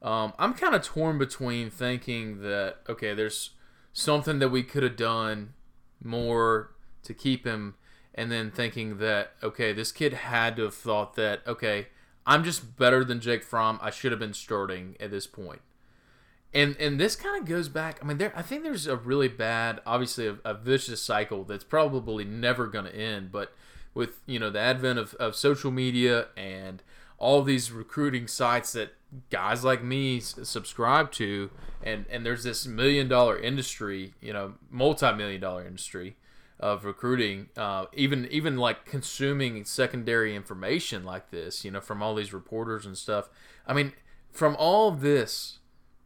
[0.00, 3.50] Um, I'm kind of torn between thinking that okay, there's
[3.92, 5.54] something that we could have done
[6.02, 6.70] more
[7.02, 7.74] to keep him,
[8.14, 11.88] and then thinking that okay, this kid had to have thought that okay,
[12.26, 13.78] I'm just better than Jake Fromm.
[13.82, 15.62] I should have been starting at this point.
[16.54, 17.98] And and this kind of goes back.
[18.00, 21.64] I mean, there I think there's a really bad, obviously a, a vicious cycle that's
[21.64, 23.32] probably never going to end.
[23.32, 23.52] But
[23.94, 26.82] with you know the advent of, of social media and
[27.18, 28.94] all these recruiting sites that
[29.30, 31.50] guys like me subscribe to,
[31.82, 36.16] and and there's this million dollar industry, you know, multi million dollar industry
[36.60, 42.14] of recruiting, uh, even even like consuming secondary information like this, you know, from all
[42.14, 43.28] these reporters and stuff.
[43.66, 43.92] I mean,
[44.32, 45.58] from all of this,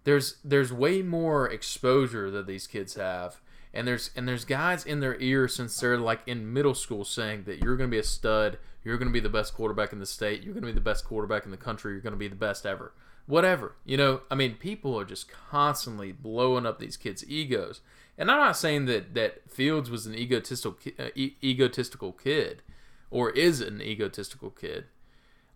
[0.05, 3.40] there's there's way more exposure that these kids have,
[3.72, 7.44] and there's and there's guys in their ear since they're like in middle school saying
[7.44, 9.99] that you're going to be a stud, you're going to be the best quarterback in
[9.99, 12.18] the state, you're going to be the best quarterback in the country, you're going to
[12.18, 12.92] be the best ever.
[13.27, 13.77] Whatever.
[13.85, 17.81] You know, I mean, people are just constantly blowing up these kids' egos.
[18.18, 22.62] And I'm not saying that that Fields was an egotistical uh, e- egotistical kid
[23.11, 24.85] or is an egotistical kid.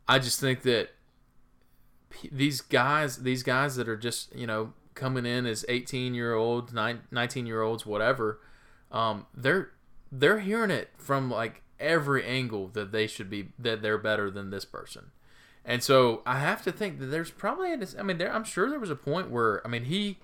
[0.09, 0.91] I just think that
[2.31, 6.73] these guys, these guys that are just you know coming in as 18 year olds,
[6.73, 8.41] 19 year olds, whatever,
[8.91, 9.73] um, they're
[10.11, 14.51] they're hearing it from like every angle that they should be that they're better than
[14.51, 15.11] this person.
[15.65, 18.79] And so I have to think that there's probably, I mean, there, I'm sure there
[18.79, 20.19] was a point where, I mean, he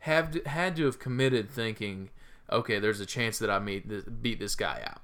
[0.00, 2.10] have to, had to have committed thinking,
[2.50, 5.00] okay, there's a chance that I meet beat this guy out.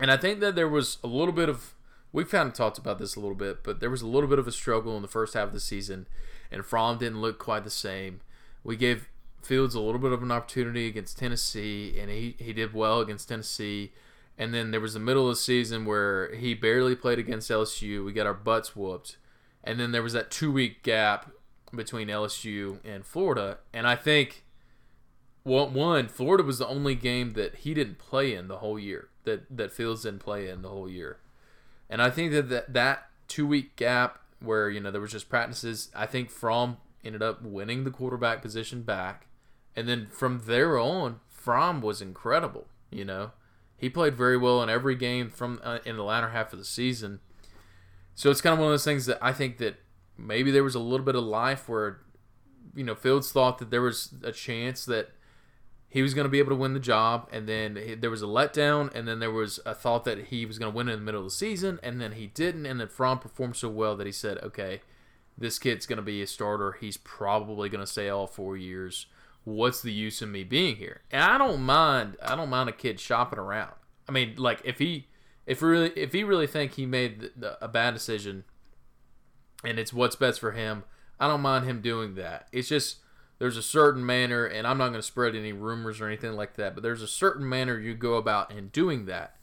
[0.00, 1.74] And I think that there was a little bit of
[2.12, 4.38] we kind of talked about this a little bit, but there was a little bit
[4.38, 6.06] of a struggle in the first half of the season,
[6.50, 8.20] and Fromm didn't look quite the same.
[8.64, 9.08] We gave
[9.42, 13.28] Fields a little bit of an opportunity against Tennessee, and he, he did well against
[13.28, 13.92] Tennessee.
[14.38, 18.04] And then there was the middle of the season where he barely played against LSU.
[18.04, 19.16] We got our butts whooped.
[19.64, 21.32] And then there was that two week gap
[21.74, 23.58] between LSU and Florida.
[23.74, 24.44] And I think,
[25.44, 29.08] well, one, Florida was the only game that he didn't play in the whole year,
[29.24, 31.18] that, that Fields didn't play in the whole year.
[31.90, 35.28] And I think that that, that two week gap where, you know, there was just
[35.28, 39.26] practices, I think Fromm ended up winning the quarterback position back.
[39.74, 43.32] And then from there on, Fromm was incredible, you know.
[43.78, 46.64] He played very well in every game from uh, in the latter half of the
[46.64, 47.20] season.
[48.14, 49.76] So it's kind of one of those things that I think that
[50.18, 52.00] maybe there was a little bit of life where,
[52.74, 55.10] you know, Fields thought that there was a chance that
[55.88, 58.20] he was going to be able to win the job, and then he, there was
[58.20, 60.98] a letdown, and then there was a thought that he was going to win in
[60.98, 63.96] the middle of the season, and then he didn't, and then Fromm performed so well
[63.96, 64.82] that he said, okay,
[65.38, 66.72] this kid's going to be a starter.
[66.72, 69.06] He's probably going to stay all four years.
[69.48, 71.00] What's the use of me being here?
[71.10, 72.16] And I don't mind.
[72.22, 73.72] I don't mind a kid shopping around.
[74.06, 75.06] I mean, like if he,
[75.46, 78.44] if really, if he really think he made the, the, a bad decision,
[79.64, 80.84] and it's what's best for him,
[81.18, 82.48] I don't mind him doing that.
[82.52, 82.98] It's just
[83.38, 86.56] there's a certain manner, and I'm not going to spread any rumors or anything like
[86.56, 89.36] that, but there's a certain manner you go about in doing that.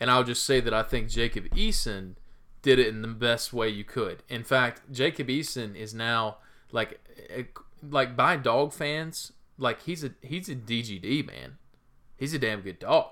[0.00, 2.14] And I'll just say that I think Jacob Eason
[2.62, 4.22] did it in the best way you could.
[4.30, 6.38] In fact, Jacob Eason is now
[6.70, 7.42] like eh,
[7.82, 11.58] like by dog fans, like he's a he's a DGD man.
[12.16, 13.06] He's a damn good dog.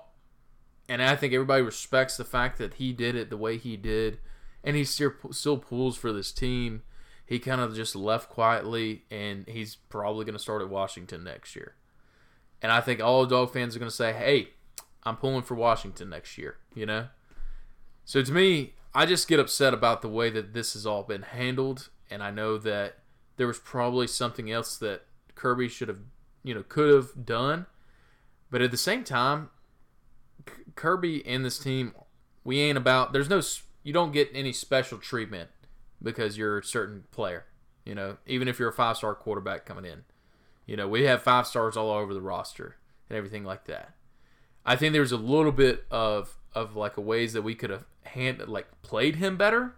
[0.87, 4.19] And I think everybody respects the fact that he did it the way he did
[4.63, 6.83] and he still still pulls for this team
[7.31, 11.55] he kind of just left quietly, and he's probably going to start at Washington next
[11.55, 11.75] year.
[12.61, 14.49] And I think all dog fans are going to say, "Hey,
[15.03, 17.07] I'm pulling for Washington next year." You know.
[18.03, 21.21] So to me, I just get upset about the way that this has all been
[21.21, 22.97] handled, and I know that
[23.37, 25.99] there was probably something else that Kirby should have,
[26.43, 27.65] you know, could have done.
[28.49, 29.49] But at the same time,
[30.75, 31.93] Kirby and this team,
[32.43, 33.13] we ain't about.
[33.13, 33.41] There's no.
[33.83, 35.49] You don't get any special treatment
[36.01, 37.45] because you're a certain player.
[37.85, 40.03] You know, even if you're a five star quarterback coming in,
[40.65, 42.77] you know, we have five stars all over the roster
[43.09, 43.95] and everything like that.
[44.65, 47.85] I think there's a little bit of of like a ways that we could have
[48.03, 49.75] hand like played him better,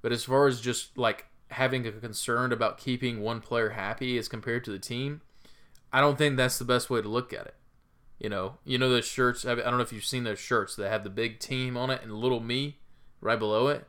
[0.00, 4.28] but as far as just like having a concern about keeping one player happy as
[4.28, 5.20] compared to the team,
[5.94, 7.54] I don't think that's the best way to look at it.
[8.18, 9.44] You know, you know those shirts.
[9.44, 12.02] I don't know if you've seen those shirts that have the big team on it
[12.02, 12.78] and little me
[13.20, 13.86] right below it.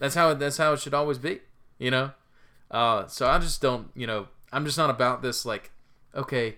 [0.00, 1.42] That's how that's how it should always be,
[1.78, 2.10] you know.
[2.72, 5.46] Uh, so I just don't, you know, I'm just not about this.
[5.46, 5.70] Like,
[6.12, 6.56] okay,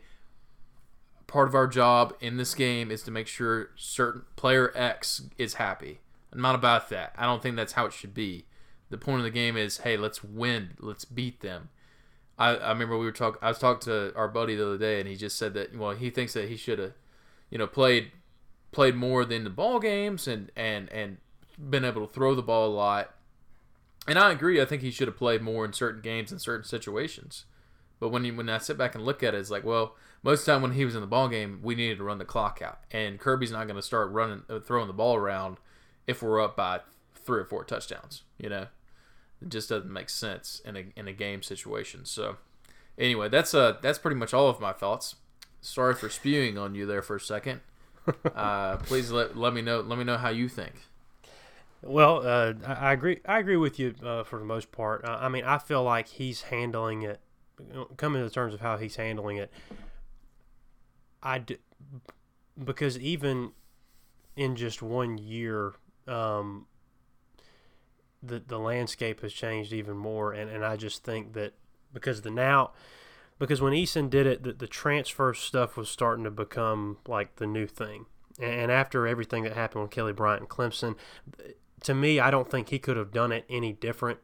[1.26, 5.54] part of our job in this game is to make sure certain player X is
[5.54, 6.00] happy.
[6.32, 7.12] I'm not about that.
[7.18, 8.46] I don't think that's how it should be.
[8.88, 11.68] The point of the game is, hey, let's win, let's beat them.
[12.38, 13.38] I, I remember we were talking.
[13.42, 15.92] I was talking to our buddy the other day, and he just said that well,
[15.92, 16.92] he thinks that he should have,
[17.50, 18.12] you know, played
[18.72, 21.18] played more than the ball games and and and
[21.58, 23.16] been able to throw the ball a lot
[24.06, 24.60] and I agree.
[24.60, 27.44] I think he should have played more in certain games in certain situations.
[27.98, 30.46] But when when I sit back and look at it, it's like, well, most of
[30.46, 32.60] the time when he was in the ball game, we needed to run the clock
[32.62, 35.56] out, and Kirby's not going to start running, uh, throwing the ball around
[36.06, 36.80] if we're up by
[37.14, 38.22] three or four touchdowns.
[38.38, 38.66] You know,
[39.42, 42.04] it just doesn't make sense in a in a game situation.
[42.04, 42.36] So,
[42.98, 45.16] anyway, that's uh that's pretty much all of my thoughts.
[45.60, 47.60] Sorry for spewing on you there for a second.
[48.36, 50.74] Uh, please let let me know let me know how you think.
[51.82, 53.20] Well, uh, I, I, agree.
[53.26, 55.04] I agree with you uh, for the most part.
[55.04, 57.20] Uh, I mean, I feel like he's handling it.
[57.96, 59.50] Coming to terms of how he's handling it,
[61.22, 61.56] I d-
[62.62, 63.52] because even
[64.36, 65.72] in just one year,
[66.06, 66.66] um,
[68.22, 71.54] the the landscape has changed even more, and, and I just think that
[71.92, 72.72] because the now
[73.38, 77.46] because when Eason did it, the, the transfer stuff was starting to become like the
[77.46, 78.06] new thing.
[78.40, 80.96] And after everything that happened with Kelly Bryant and Clemson,
[81.82, 84.20] to me, I don't think he could have done it any different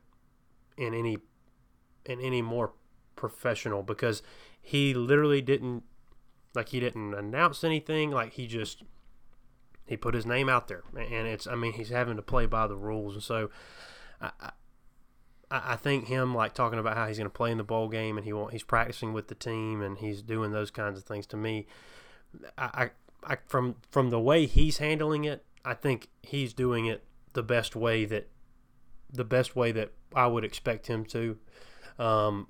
[0.76, 1.18] in any
[2.04, 2.72] in any more
[3.16, 4.22] professional because
[4.60, 5.84] he literally didn't
[6.54, 8.10] like he didn't announce anything.
[8.10, 8.82] Like he just
[9.92, 12.66] he put his name out there, and it's I mean he's having to play by
[12.66, 13.50] the rules, and so
[14.22, 14.50] I, I,
[15.50, 18.16] I think him like talking about how he's going to play in the bowl game
[18.16, 21.26] and he want, he's practicing with the team and he's doing those kinds of things.
[21.26, 21.66] To me,
[22.56, 22.90] I,
[23.26, 27.42] I, I from from the way he's handling it, I think he's doing it the
[27.42, 28.30] best way that
[29.12, 31.36] the best way that I would expect him to.
[31.98, 32.46] Um,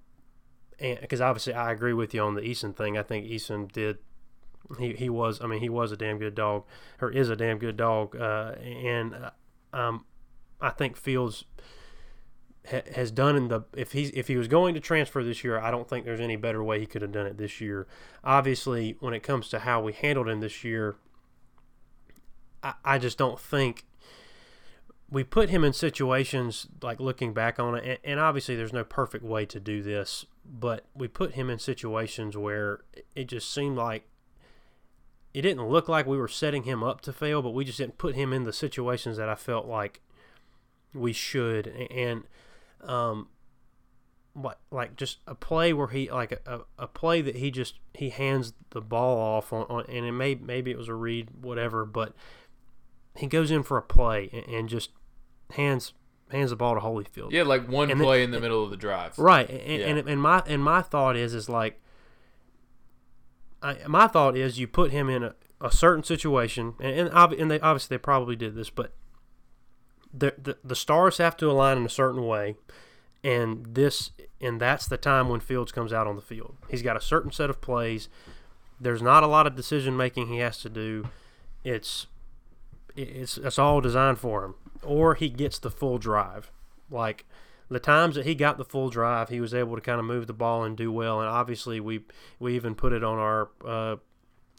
[0.79, 2.97] and because obviously I agree with you on the Eason thing.
[2.97, 3.99] I think Eason did.
[4.79, 5.41] He, he was.
[5.41, 6.65] I mean, he was a damn good dog,
[7.01, 8.17] or is a damn good dog.
[8.17, 9.31] Uh, and uh,
[9.77, 10.05] um,
[10.61, 11.45] I think Fields
[12.71, 15.59] ha- has done in the if he's if he was going to transfer this year,
[15.59, 17.87] I don't think there's any better way he could have done it this year.
[18.25, 20.97] Obviously, when it comes to how we handled him this year,
[22.63, 23.85] I, I just don't think
[25.11, 28.83] we put him in situations like looking back on it, and, and, obviously there's no
[28.83, 32.81] perfect way to do this, but we put him in situations where
[33.15, 34.05] it just seemed like
[35.35, 37.99] it didn't look like we were setting him up to fail, but we just didn't
[37.99, 40.01] put him in the situations that I felt like
[40.95, 41.67] we should.
[41.67, 42.25] And
[42.83, 43.29] um,
[44.35, 48.11] what like just a play where he like a, a play that he just he
[48.11, 51.85] hands the ball off on, on and it may maybe it was a read whatever,
[51.85, 52.15] but
[53.17, 54.91] he goes in for a play and, and just
[55.55, 55.93] hands
[56.31, 57.31] hands the ball to Holyfield.
[57.31, 59.19] Yeah, like one and play then, in the middle of the drive.
[59.19, 59.87] Right, and, yeah.
[59.87, 61.82] and, and my and my thought is is like,
[63.63, 67.51] I, my thought is you put him in a, a certain situation, and and, and
[67.51, 68.93] they obviously they probably did this, but
[70.13, 72.57] the, the the stars have to align in a certain way,
[73.25, 76.57] and this and that's the time when Fields comes out on the field.
[76.69, 78.09] He's got a certain set of plays.
[78.81, 81.09] There's not a lot of decision making he has to do.
[81.65, 82.07] It's
[82.97, 84.55] it's it's all designed for him.
[84.83, 86.51] Or he gets the full drive.
[86.91, 87.25] Like
[87.73, 90.27] the times that he got the full drive, he was able to kind of move
[90.27, 91.21] the ball and do well.
[91.21, 92.01] And obviously, we
[92.39, 93.97] we even put it on our uh,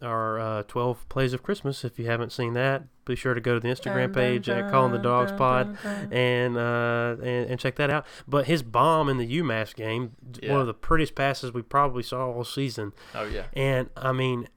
[0.02, 1.84] our uh, 12 plays of Christmas.
[1.84, 4.92] If you haven't seen that, be sure to go to the Instagram page at Calling
[4.92, 5.78] the Dogs Pod
[6.12, 8.06] and, uh, and and check that out.
[8.28, 10.52] But his bomb in the UMass game, yeah.
[10.52, 12.94] one of the prettiest passes we probably saw all season.
[13.14, 13.46] Oh yeah.
[13.54, 14.48] And I mean,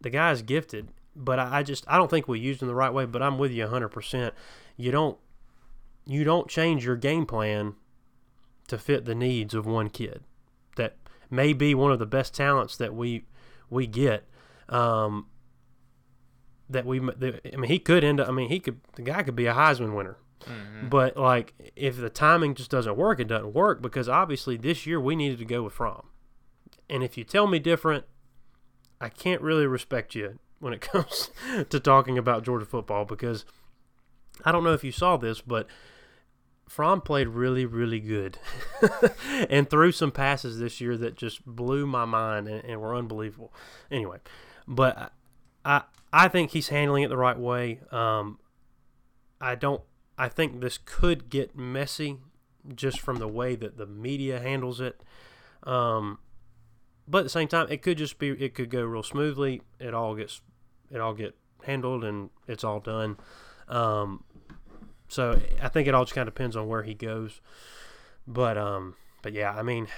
[0.00, 2.92] the guy's gifted, but I, I just I don't think we used him the right
[2.92, 3.04] way.
[3.04, 3.88] But I'm with you 100.
[3.88, 4.34] percent
[4.76, 5.18] You don't
[6.06, 7.74] you don't change your game plan
[8.68, 10.22] to fit the needs of one kid
[10.76, 10.96] that
[11.30, 13.24] may be one of the best talents that we
[13.70, 14.26] we get
[14.68, 15.26] um,
[16.70, 18.28] that we, I mean, he could end up.
[18.28, 18.80] I mean, he could.
[18.96, 20.16] The guy could be a Heisman winner.
[20.42, 20.88] Mm-hmm.
[20.88, 25.00] But like, if the timing just doesn't work, it doesn't work because obviously this year
[25.00, 26.08] we needed to go with Fromm.
[26.88, 28.04] And if you tell me different,
[29.00, 31.30] I can't really respect you when it comes
[31.70, 33.44] to talking about Georgia football because
[34.44, 35.66] I don't know if you saw this, but
[36.74, 38.36] Fromm played really, really good
[39.48, 43.52] and threw some passes this year that just blew my mind and, and were unbelievable.
[43.92, 44.18] Anyway,
[44.66, 45.12] but
[45.64, 45.82] I
[46.12, 47.78] I think he's handling it the right way.
[47.92, 48.40] Um,
[49.40, 49.82] I don't.
[50.18, 52.18] I think this could get messy
[52.74, 55.00] just from the way that the media handles it.
[55.62, 56.18] Um,
[57.06, 59.62] but at the same time, it could just be it could go real smoothly.
[59.78, 60.40] It all gets
[60.90, 63.16] it all get handled and it's all done.
[63.68, 64.24] Um,
[65.08, 67.40] so I think it all just kind of depends on where he goes.
[68.26, 69.88] But um, but yeah, I mean,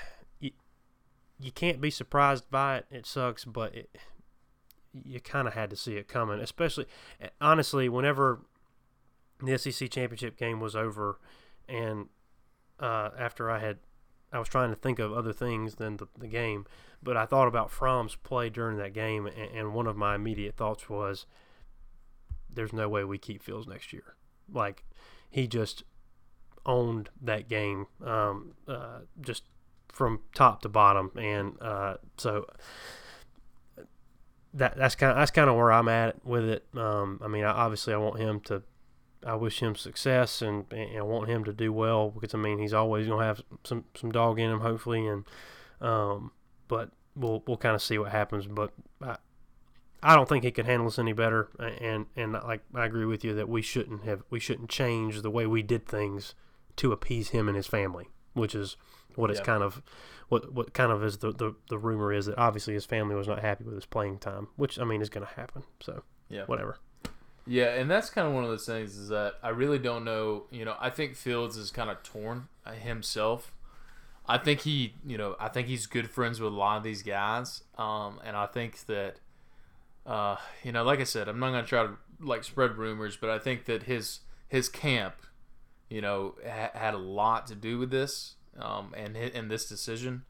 [0.41, 0.51] you,
[1.39, 2.87] you can't be surprised by it.
[2.91, 3.97] It sucks, but it,
[5.05, 6.41] you kind of had to see it coming.
[6.41, 6.87] Especially,
[7.41, 8.41] honestly, whenever
[9.43, 11.19] the SEC championship game was over,
[11.69, 12.07] and
[12.81, 13.79] uh, after I had,
[14.33, 16.67] I was trying to think of other things than the, the game,
[17.03, 20.57] but I thought about Fromm's play during that game, and, and one of my immediate
[20.57, 21.27] thoughts was,
[22.53, 24.17] "There's no way we keep Fields next year."
[24.53, 24.85] Like,
[25.31, 25.85] he just
[26.65, 29.45] owned that game, um, uh, just
[29.89, 32.47] from top to bottom, and uh, so
[34.55, 36.67] that that's kind of that's kind of where I'm at with it.
[36.75, 38.63] Um, I mean, I, obviously, I want him to.
[39.25, 42.59] I wish him success and, and I want him to do well because I mean
[42.59, 45.25] he's always gonna have some some dog in him hopefully and
[45.81, 46.31] um,
[46.69, 48.47] but we'll we'll kind of see what happens.
[48.47, 48.73] But
[49.03, 49.17] I,
[50.07, 51.49] I don't think he could handle us any better.
[51.59, 55.31] And and like I agree with you that we shouldn't have we shouldn't change the
[55.31, 56.35] way we did things
[56.77, 58.77] to appease him and his family, which is
[59.17, 59.83] what it's kind of
[60.29, 63.27] what what kind of is the, the the rumor is that obviously his family was
[63.27, 65.65] not happy with his playing time, which I mean is going to happen.
[65.81, 66.79] So yeah, whatever.
[67.49, 70.45] Yeah, and that's kind of one of those things is that I really don't know.
[70.51, 73.55] You know, I think Fields is kind of torn uh, himself.
[74.29, 77.03] I think he, you know, I think he's good friends with a lot of these
[77.03, 79.21] guys, um, and I think that,
[80.07, 83.29] uh, you know, like I said, I'm not gonna try to like spread rumors, but
[83.29, 85.15] I think that his his camp,
[85.91, 90.23] you know, ha- had a lot to do with this, um, and in this decision,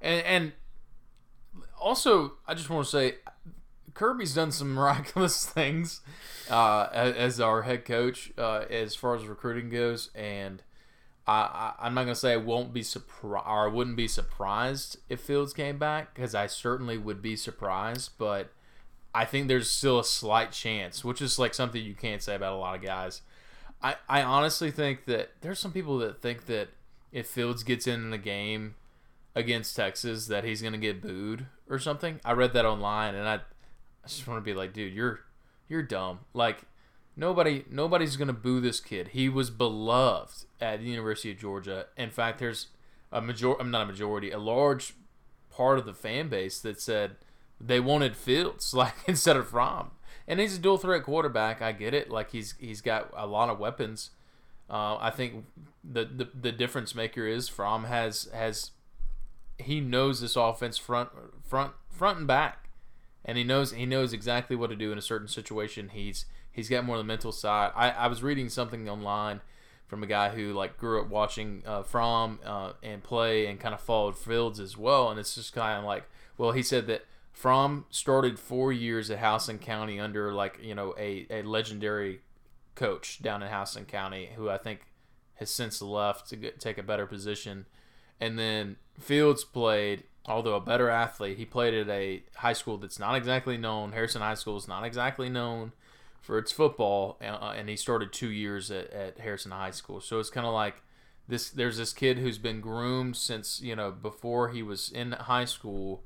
[0.00, 0.52] and and
[1.80, 3.14] also I just want to say
[3.94, 6.02] Kirby's done some miraculous things
[6.50, 10.62] uh, as our head coach uh, as far as recruiting goes, and
[11.26, 14.98] I, I am not gonna say I won't be surprised or I wouldn't be surprised
[15.08, 18.52] if Fields came back because I certainly would be surprised, but
[19.14, 22.54] I think there's still a slight chance, which is like something you can't say about
[22.54, 23.22] a lot of guys.
[23.82, 26.68] I I honestly think that there's some people that think that
[27.10, 28.74] if Fields gets in the game
[29.34, 32.20] against Texas that he's gonna get booed or something.
[32.24, 35.20] I read that online and I I just want to be like, dude, you're
[35.68, 36.20] you're dumb.
[36.34, 36.64] Like
[37.16, 39.08] nobody nobody's gonna boo this kid.
[39.08, 41.86] He was beloved at the University of Georgia.
[41.96, 42.68] In fact, there's
[43.10, 44.94] a major I'm not a majority, a large
[45.50, 47.16] part of the fan base that said
[47.64, 49.92] they wanted Fields like instead of Fromm.
[50.26, 51.60] And he's a dual threat quarterback.
[51.60, 52.10] I get it.
[52.10, 54.10] Like he's he's got a lot of weapons.
[54.70, 55.46] Uh, I think
[55.84, 58.70] the, the the difference maker is Fromm has has
[59.58, 61.10] he knows this offense front
[61.44, 62.62] front front and back
[63.24, 65.90] and he knows he knows exactly what to do in a certain situation.
[65.90, 67.72] He's he's got more of the mental side.
[67.74, 69.40] I, I was reading something online
[69.86, 73.74] from a guy who like grew up watching uh, Fromm uh, and play and kind
[73.74, 76.04] of followed Fields as well, and it's just kind of like
[76.36, 80.94] well he said that Fromm started four years at Houston County under like you know
[80.98, 82.20] a, a legendary
[82.74, 84.86] coach down in Houston County who I think
[85.34, 87.66] has since left to get, take a better position,
[88.20, 92.98] and then Fields played although a better athlete, he played at a high school that's
[92.98, 93.92] not exactly known.
[93.92, 95.72] Harrison High School is not exactly known
[96.20, 100.00] for its football, uh, and he started two years at, at Harrison High School.
[100.00, 100.82] So it's kind of like
[101.26, 101.50] this.
[101.50, 106.04] There's this kid who's been groomed since you know before he was in high school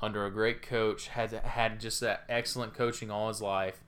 [0.00, 1.08] under a great coach.
[1.08, 3.82] Had had just that excellent coaching all his life,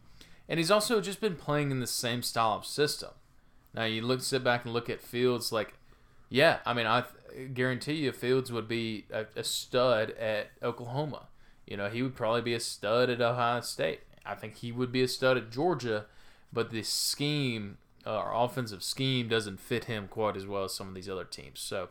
[0.49, 3.11] and he's also just been playing in the same style of system.
[3.75, 5.75] Now you look sit back and look at Fields like,
[6.29, 7.05] yeah, I mean I
[7.55, 11.29] guarantee you Fields would be a, a, stud at Oklahoma.
[11.67, 14.01] You know, he would probably be a stud at Ohio State.
[14.27, 16.07] I think he would be a stud at Georgia,
[16.53, 20.89] but the scheme, uh, our offensive scheme, doesn't fit him quite as well as some
[20.89, 21.61] of these other teams.
[21.61, 21.91] So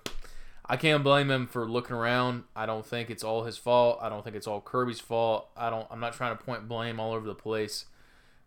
[0.71, 2.43] I can't blame him for looking around.
[2.55, 3.97] I don't think it's all his fault.
[4.01, 5.49] I don't think it's all Kirby's fault.
[5.57, 5.87] I don't.
[5.89, 7.85] I'm not trying to point blame all over the place.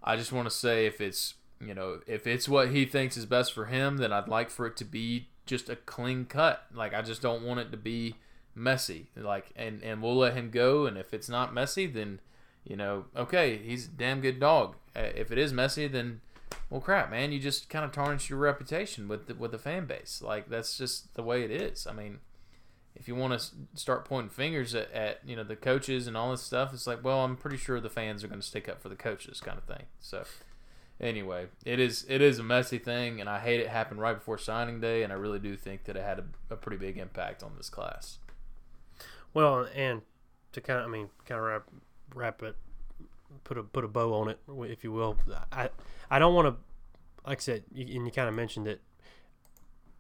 [0.05, 3.27] I just want to say if it's you know if it's what he thinks is
[3.27, 6.65] best for him, then I'd like for it to be just a clean cut.
[6.73, 8.15] Like I just don't want it to be
[8.55, 9.09] messy.
[9.17, 10.87] Like and and we'll let him go.
[10.87, 12.21] And if it's not messy, then
[12.63, 14.77] you know, okay, he's a damn good dog.
[14.95, 16.21] Uh, if it is messy, then
[16.71, 19.87] well, crap, man, you just kind of tarnish your reputation with the, with the fan
[19.87, 20.23] base.
[20.25, 21.87] Like that's just the way it is.
[21.87, 22.19] I mean,
[22.95, 26.31] if you want to start pointing fingers at, at you know the coaches and all
[26.31, 28.83] this stuff, it's like, well, I'm pretty sure the fans are going to stick up
[28.83, 29.87] for the coaches, kind of thing.
[30.01, 30.25] So
[31.01, 34.39] anyway, it is it is a messy thing, and I hate it happened right before
[34.39, 37.43] signing day, and I really do think that it had a, a pretty big impact
[37.43, 38.19] on this class.
[39.35, 40.03] Well, and
[40.53, 41.63] to kind of, I mean, kind of wrap
[42.15, 42.57] wrap it,
[43.45, 45.17] put a put a bow on it, if you will.
[45.51, 45.71] I
[46.11, 48.81] I don't want to, like I said, and you kind of mentioned it.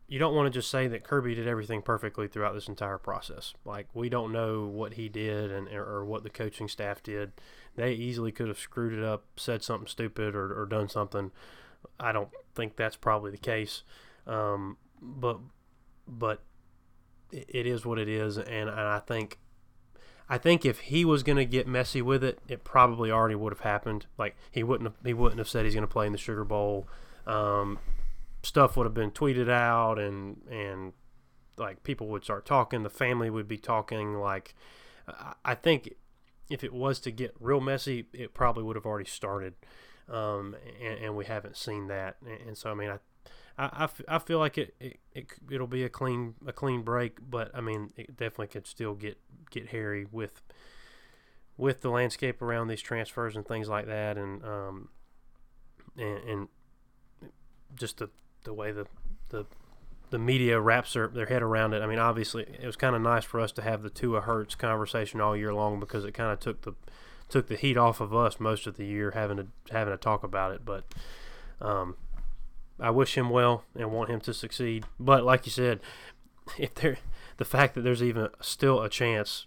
[0.09, 3.55] You don't want to just say that Kirby did everything perfectly throughout this entire process.
[3.65, 7.33] Like we don't know what he did and or what the coaching staff did
[7.77, 11.31] they easily could have screwed it up, said something stupid, or, or done something.
[11.99, 13.83] I don't think that's probably the case,
[14.27, 15.39] um, but
[16.07, 16.43] but
[17.31, 19.39] it is what it is, and, and I think
[20.33, 23.53] I think if he was going to get messy with it, it probably already would
[23.53, 24.07] have happened.
[24.17, 26.43] Like he wouldn't have, he wouldn't have said he's going to play in the Sugar
[26.43, 26.89] Bowl.
[27.27, 27.79] Um,
[28.43, 30.95] stuff would have been tweeted out, and and
[31.59, 32.83] like people would start talking.
[32.83, 34.15] The family would be talking.
[34.15, 34.55] Like
[35.45, 35.97] I think
[36.49, 39.53] if it was to get real messy, it probably would have already started,
[40.09, 42.17] um, and, and, we haven't seen that.
[42.47, 42.91] And, so, I mean,
[43.59, 47.19] I, I, I, feel like it, it, it it'll be a clean a clean break,
[47.29, 49.19] but I mean, it definitely could still get
[49.53, 50.43] get hairy with
[51.57, 54.89] with the landscape around these transfers and things like that, and um,
[55.97, 56.49] and, and
[57.75, 58.11] just the
[58.45, 58.87] the way the
[59.29, 59.47] the
[60.11, 61.81] the media wraps their, their head around it.
[61.81, 64.55] I mean, obviously, it was kind of nice for us to have the Tua Hurts
[64.55, 66.75] conversation all year long because it kind of took the
[67.29, 70.23] took the heat off of us most of the year having to having to talk
[70.23, 70.65] about it.
[70.65, 70.85] But
[71.61, 71.97] um,
[72.79, 74.85] I wish him well and want him to succeed.
[75.01, 75.81] But like you said,
[76.59, 76.99] if there
[77.37, 79.47] the fact that there's even still a chance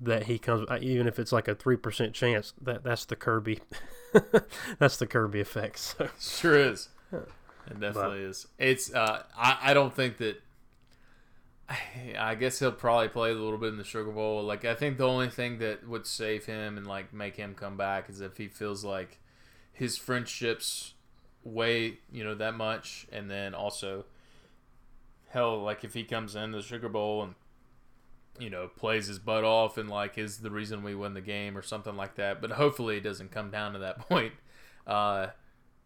[0.00, 2.52] that he comes, uh, even if it's like a three percent chance.
[2.60, 3.60] That that's the Kirby,
[4.78, 5.78] that's the Kirby effect.
[5.78, 6.08] So.
[6.18, 6.88] Sure is.
[7.12, 8.46] It definitely but, is.
[8.58, 8.92] It's.
[8.92, 10.42] Uh, I I don't think that.
[12.18, 14.42] I guess he'll probably play a little bit in the Sugar Bowl.
[14.42, 17.76] Like I think the only thing that would save him and like make him come
[17.76, 19.20] back is if he feels like
[19.72, 20.94] his friendships
[21.44, 24.04] weigh you know that much, and then also
[25.28, 27.34] hell like if he comes in the Sugar Bowl and
[28.38, 31.56] you know plays his butt off and like is the reason we win the game
[31.56, 32.40] or something like that.
[32.40, 34.34] But hopefully it doesn't come down to that point.
[34.86, 35.28] Uh,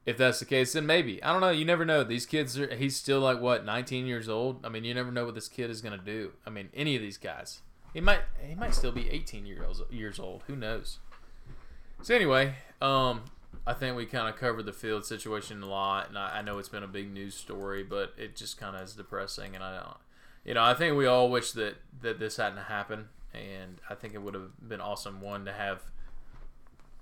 [0.05, 1.51] if that's the case, then maybe I don't know.
[1.51, 2.03] You never know.
[2.05, 2.75] These kids are.
[2.75, 4.65] He's still like what 19 years old.
[4.65, 6.33] I mean, you never know what this kid is gonna do.
[6.47, 7.61] I mean, any of these guys.
[7.93, 8.21] He might.
[8.47, 10.43] He might still be 18 years years old.
[10.47, 10.99] Who knows?
[12.03, 13.23] So anyway, um,
[13.67, 16.59] I think we kind of covered the field situation a lot, and I, I, know
[16.59, 19.55] it's been a big news story, but it just kind of is depressing.
[19.55, 19.97] And I don't,
[20.45, 24.15] you know, I think we all wish that that this hadn't happened, and I think
[24.15, 25.83] it would have been awesome one to have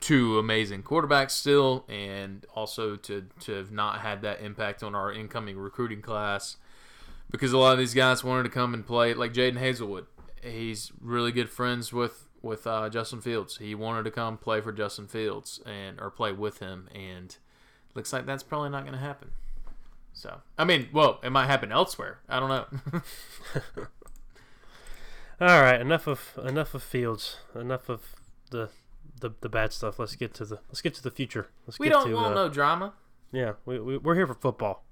[0.01, 5.11] two amazing quarterbacks still, and also to to have not had that impact on our
[5.11, 6.59] incoming recruiting class,
[7.31, 10.07] because a lot of these guys wanted to come and play, like Jaden Hazelwood.
[10.43, 13.59] He's really good friends with with uh, Justin Fields.
[13.59, 17.37] He wanted to come play for Justin Fields and or play with him, and
[17.95, 19.31] looks like that's probably not going to happen.
[20.13, 22.19] So, I mean, well, it might happen elsewhere.
[22.29, 23.03] I don't know.
[25.41, 27.39] All right, enough of enough of Fields.
[27.55, 28.15] Enough of
[28.51, 28.69] the
[29.21, 29.99] the, the bad stuff.
[29.99, 31.49] Let's get to the let's get to the future.
[31.67, 32.95] Let's we get don't to, want uh, no drama.
[33.33, 34.85] Yeah, we, we we're here for football.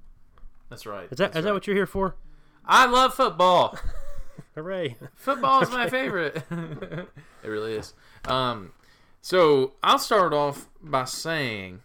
[0.70, 1.09] That's right.
[1.11, 1.44] Is that That's is right.
[1.44, 2.16] that what you're here for?
[2.64, 3.78] I love football.
[4.55, 4.97] Hooray!
[5.14, 6.43] Football is my favorite.
[6.51, 7.95] it really is.
[8.24, 8.72] Um,
[9.20, 11.80] so I'll start off by saying,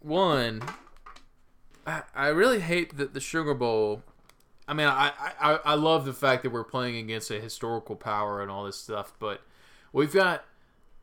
[0.00, 0.62] one,
[1.86, 4.02] I, I really hate that the Sugar Bowl.
[4.68, 8.42] I mean, I, I I love the fact that we're playing against a historical power
[8.42, 9.42] and all this stuff, but
[9.92, 10.44] we've got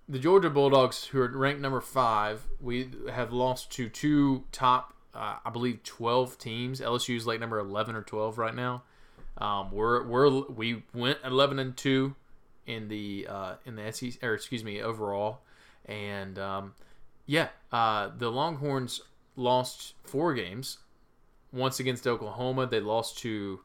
[0.07, 2.47] the Georgia Bulldogs, who are ranked number five.
[2.59, 6.81] We have lost to two top, uh, I believe, twelve teams.
[6.81, 8.83] LSU is like number eleven or twelve right now.
[9.43, 12.15] Um, we're we're we went eleven and two
[12.65, 15.41] in the uh, in the SEC or excuse me overall,
[15.85, 16.73] and um,
[17.25, 19.01] yeah, uh, the Longhorns
[19.35, 20.77] lost four games.
[21.51, 23.59] Once against Oklahoma, they lost to,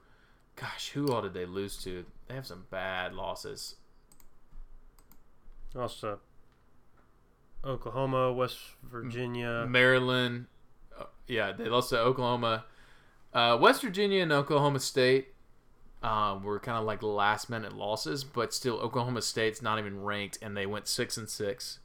[0.56, 2.04] gosh, who all did they lose to?
[2.26, 3.76] They have some bad losses.
[5.74, 6.18] Lost to
[7.64, 10.46] Oklahoma, West Virginia, Maryland.
[10.98, 12.64] Uh, yeah, they lost to Oklahoma,
[13.32, 15.28] uh, West Virginia, and Oklahoma State
[16.03, 20.38] uh, were kind of like last minute losses, but still Oklahoma State's not even ranked,
[20.40, 21.80] and they went six and six.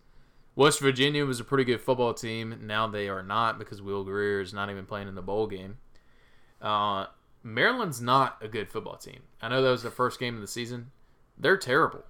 [0.56, 2.60] West Virginia was a pretty good football team.
[2.62, 5.78] Now they are not because Will Grier is not even playing in the bowl game.
[6.62, 7.08] Uh,
[7.42, 9.22] Maryland's not a good football team.
[9.42, 10.92] I know that was the first game of the season.
[11.38, 12.04] They're terrible.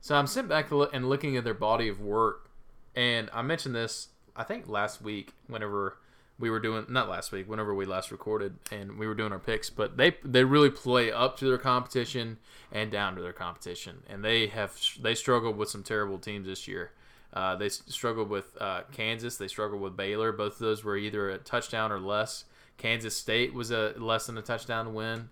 [0.00, 2.50] So I'm sitting back and looking at their body of work,
[2.96, 4.08] and I mentioned this
[4.38, 5.98] I think last week whenever
[6.38, 9.38] we were doing not last week, whenever we last recorded, and we were doing our
[9.38, 9.70] picks.
[9.70, 12.38] But they they really play up to their competition
[12.70, 16.68] and down to their competition, and they have they struggled with some terrible teams this
[16.68, 16.92] year.
[17.32, 19.36] Uh, they struggled with uh, Kansas.
[19.36, 20.32] They struggled with Baylor.
[20.32, 22.44] Both of those were either a touchdown or less.
[22.78, 25.28] Kansas State was a less than a touchdown win.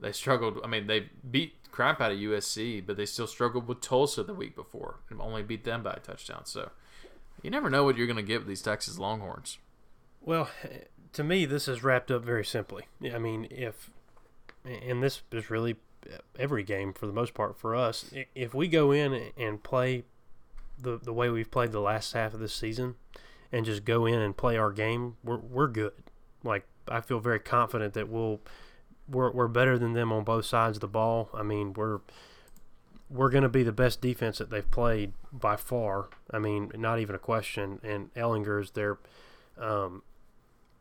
[0.00, 0.60] They struggled.
[0.62, 4.34] I mean, they beat crap out of USC, but they still struggled with Tulsa the
[4.34, 6.44] week before and only beat them by a touchdown.
[6.44, 6.70] So
[7.42, 9.58] you never know what you're going to get with these Texas Longhorns.
[10.28, 10.50] Well,
[11.14, 12.84] to me, this is wrapped up very simply.
[13.02, 13.90] I mean, if,
[14.62, 15.76] and this is really
[16.38, 20.04] every game for the most part for us, if we go in and play
[20.78, 22.96] the, the way we've played the last half of this season
[23.50, 25.94] and just go in and play our game, we're, we're good.
[26.44, 28.40] Like, I feel very confident that we'll,
[29.08, 31.30] we're, we're better than them on both sides of the ball.
[31.32, 32.00] I mean, we're,
[33.08, 36.10] we're going to be the best defense that they've played by far.
[36.30, 37.80] I mean, not even a question.
[37.82, 38.98] And Ehlinger's their,
[39.58, 40.02] um,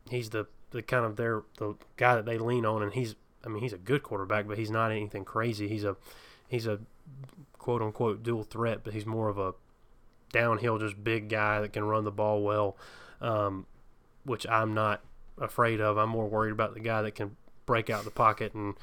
[0.10, 3.50] he's the, the kind of their the guy that they lean on, and he's I
[3.50, 5.68] mean he's a good quarterback, but he's not anything crazy.
[5.68, 5.96] He's a
[6.48, 6.80] he's a
[7.58, 9.54] quote unquote dual threat, but he's more of a
[10.32, 12.78] downhill, just big guy that can run the ball well,
[13.22, 13.66] um,
[14.24, 15.04] which I'm not
[15.38, 15.98] afraid of.
[15.98, 17.36] I'm more worried about the guy that can
[17.66, 18.76] break out the pocket and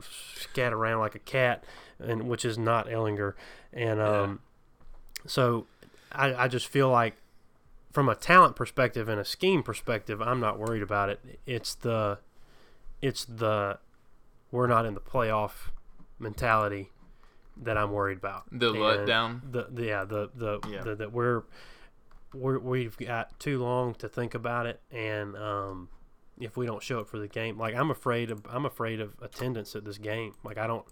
[0.00, 1.64] scat around like a cat,
[1.98, 3.34] and which is not Ehlinger.
[3.72, 4.40] And um,
[5.18, 5.22] yeah.
[5.26, 5.66] so
[6.12, 7.14] I, I just feel like
[7.94, 11.38] from a talent perspective and a scheme perspective, I'm not worried about it.
[11.46, 12.18] It's the
[13.00, 13.78] it's the
[14.50, 15.70] we're not in the playoff
[16.18, 16.90] mentality
[17.56, 18.44] that I'm worried about.
[18.50, 19.52] The and letdown.
[19.52, 20.82] The, the yeah the the, yeah.
[20.82, 21.44] the that we're
[22.34, 25.88] we're we've got too long to think about it, and um,
[26.40, 29.14] if we don't show up for the game, like I'm afraid of I'm afraid of
[29.22, 30.34] attendance at this game.
[30.42, 30.84] Like I don't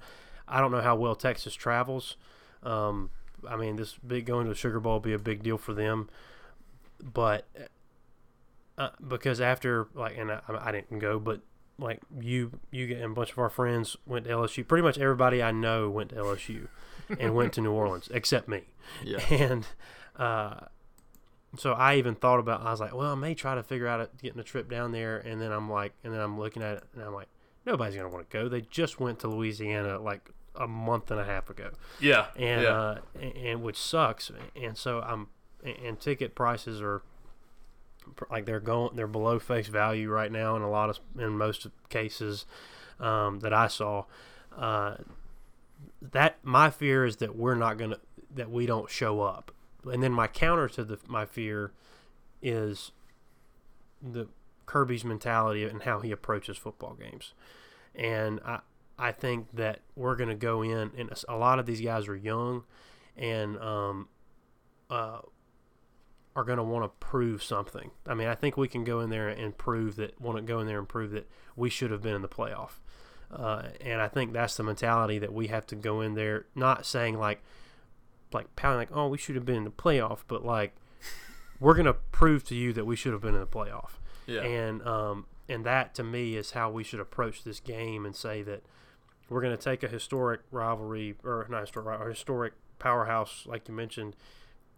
[0.46, 2.16] I don't know how well Texas travels.
[2.62, 3.10] Um,
[3.48, 5.74] I mean, this big going to a Sugar Bowl will be a big deal for
[5.74, 6.08] them,
[7.02, 7.46] but
[8.78, 11.40] uh, because after like, and I, I didn't go, but
[11.78, 14.66] like you, you and a bunch of our friends went to LSU.
[14.66, 16.68] Pretty much everybody I know went to LSU
[17.18, 18.62] and went to New Orleans, except me.
[19.02, 19.18] Yeah.
[19.30, 19.66] And
[20.16, 20.66] uh,
[21.56, 22.60] so I even thought about.
[22.62, 24.92] I was like, well, I may try to figure out a, getting a trip down
[24.92, 25.18] there.
[25.18, 27.28] And then I'm like, and then I'm looking at it, and I'm like,
[27.66, 28.48] nobody's gonna want to go.
[28.48, 32.26] They just went to Louisiana like a month and a half ago, Yeah.
[32.36, 32.68] and yeah.
[32.68, 34.30] uh, and, and which sucks.
[34.60, 35.28] And so I'm,
[35.62, 37.02] and ticket prices are
[38.30, 41.66] like they're going, they're below face value right now in a lot of in most
[41.88, 42.46] cases
[43.00, 44.04] um, that I saw.
[44.56, 44.96] Uh,
[46.00, 47.98] that my fear is that we're not gonna
[48.34, 49.52] that we don't show up,
[49.84, 51.72] and then my counter to the my fear
[52.40, 52.92] is
[54.02, 54.26] the
[54.66, 57.32] Kirby's mentality and how he approaches football games,
[57.94, 58.60] and I
[58.98, 62.64] I think that we're gonna go in and a lot of these guys are young,
[63.16, 64.08] and um,
[64.90, 65.20] uh,
[66.34, 67.90] are going to want to prove something.
[68.06, 70.60] I mean, I think we can go in there and prove that, want to go
[70.60, 72.80] in there and prove that we should have been in the playoff.
[73.30, 76.86] Uh, and I think that's the mentality that we have to go in there, not
[76.86, 77.42] saying like,
[78.32, 80.74] like pounding like, oh, we should have been in the playoff, but like,
[81.60, 83.92] we're going to prove to you that we should have been in the playoff.
[84.26, 84.42] yeah.
[84.42, 88.42] And um, and that to me is how we should approach this game and say
[88.42, 88.62] that
[89.28, 93.74] we're going to take a historic rivalry or not historic, a historic powerhouse like you
[93.74, 94.16] mentioned,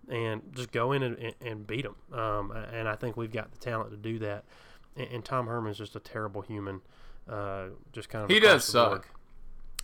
[0.08, 1.96] and just go in and, and, beat them.
[2.18, 4.44] Um, and I think we've got the talent to do that.
[4.96, 6.80] And, and Tom Herman's just a terrible human.
[7.28, 9.02] Uh, just kind of he does board.
[9.02, 9.08] suck.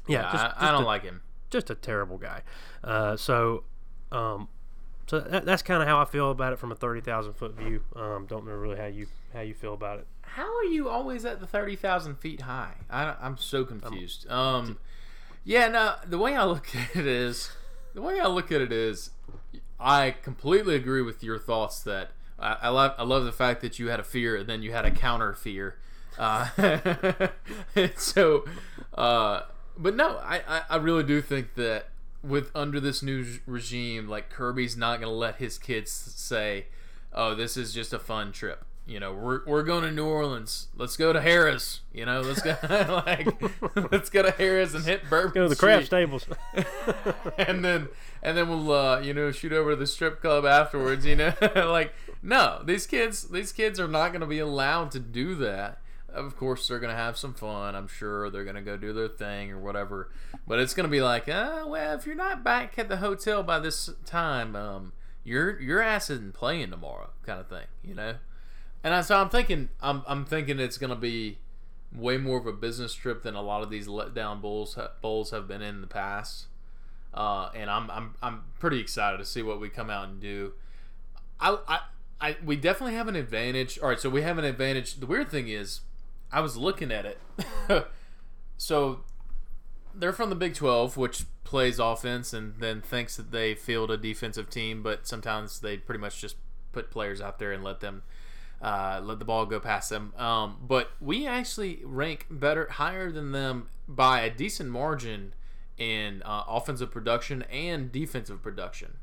[0.07, 1.23] Yeah, just, I, just I don't a, like him.
[1.51, 2.43] just a terrible guy.
[2.83, 3.65] Uh, so,
[4.13, 4.49] um,
[5.07, 7.57] so that, that's kind of how I feel about it from a thirty thousand foot
[7.57, 7.83] view.
[7.97, 10.07] Um, don't know really how you how you feel about it.
[10.23, 12.75] How are you always at the thirty thousand feet high?
[12.89, 14.29] I, I'm so confused.
[14.31, 14.79] Um,
[15.45, 15.95] yeah, no.
[16.07, 17.51] The way I look at it is,
[17.95, 19.11] the way I look at it is,
[19.81, 22.95] I completely agree with your thoughts that I, I love.
[22.99, 25.33] I love the fact that you had a fear and then you had a counter
[25.33, 25.77] fear.
[26.19, 26.49] Uh,
[27.97, 28.45] so,
[28.95, 29.43] uh,
[29.79, 31.89] but no, I, I, I really do think that
[32.23, 36.67] with under this new regime, like Kirby's not going to let his kids say,
[37.13, 40.67] "Oh, this is just a fun trip." You know, we're, we're going to New Orleans.
[40.77, 41.83] Let's go to Harrah's.
[41.95, 42.57] You know, let's go
[43.07, 43.25] like
[43.93, 46.27] let's go to Harrah's and hit Bourbon Go to the crab stables.
[47.39, 47.89] and then
[48.21, 51.07] and then we'll uh, you know shoot over to the strip club afterwards.
[51.07, 54.99] You know, like no, these kids these kids are not going to be allowed to
[54.99, 55.79] do that.
[56.13, 57.77] Of course, they're going to have some fun.
[57.77, 60.11] I'm sure they're going to go do their thing or whatever.
[60.49, 63.45] But it's going to be like, uh, well, if you're not back at the hotel
[63.45, 67.67] by this time, um, your your ass isn't playing tomorrow, kind of thing.
[67.85, 68.15] You know.
[68.83, 71.39] And I, so I'm thinking, I'm, I'm thinking it's going to be
[71.95, 75.49] way more of a business trip than a lot of these letdown bowls bowls have
[75.49, 76.47] been in the past.
[77.13, 80.53] Uh, and I'm, I'm I'm pretty excited to see what we come out and do.
[81.41, 81.81] I, I
[82.21, 83.79] I we definitely have an advantage.
[83.81, 84.95] All right, so we have an advantage.
[84.95, 85.81] The weird thing is,
[86.31, 87.19] I was looking at it.
[88.57, 89.01] so
[89.95, 93.97] they're from the Big 12, which plays offense and then thinks that they field a
[93.97, 96.37] defensive team, but sometimes they pretty much just
[96.73, 98.03] put players out there and let them
[98.61, 100.13] uh, let the ball go past them.
[100.17, 105.35] Um, but we actually rank better, higher than them by a decent margin
[105.79, 108.99] in uh, offensive production and defensive production,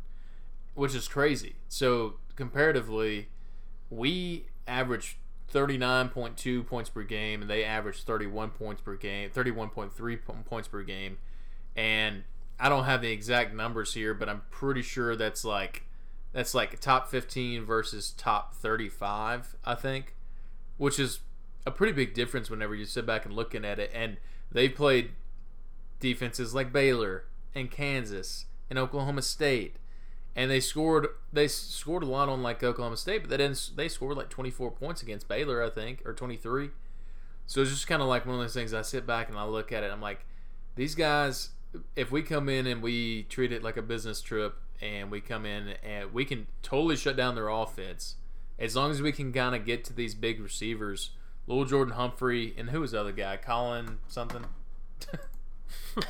[0.75, 1.55] which is crazy.
[1.67, 3.29] So comparatively,
[3.89, 5.17] we average
[5.51, 11.17] 39.2 points per game, and they average 31 points per game, 31.3 points per game.
[11.75, 12.23] And
[12.59, 15.83] I don't have the exact numbers here, but I'm pretty sure that's like
[16.33, 20.15] that's like top 15 versus top 35 i think
[20.77, 21.19] which is
[21.67, 23.91] a pretty big difference whenever you sit back and looking at it.
[23.93, 24.17] And
[24.49, 25.11] they played
[25.99, 27.25] defenses like baylor
[27.55, 29.77] and kansas and oklahoma state
[30.35, 33.89] and they scored they scored a lot on like oklahoma state but they didn't they
[33.89, 36.69] scored like 24 points against baylor i think or 23
[37.47, 39.43] so it's just kind of like one of those things i sit back and i
[39.43, 40.23] look at it i'm like
[40.75, 41.49] these guys
[41.95, 45.45] if we come in and we treat it like a business trip and we come
[45.45, 48.15] in and we can totally shut down their offense
[48.59, 51.11] as long as we can kind of get to these big receivers.
[51.47, 53.37] Lil'Jordan Humphrey and who was the other guy?
[53.37, 54.45] Colin something.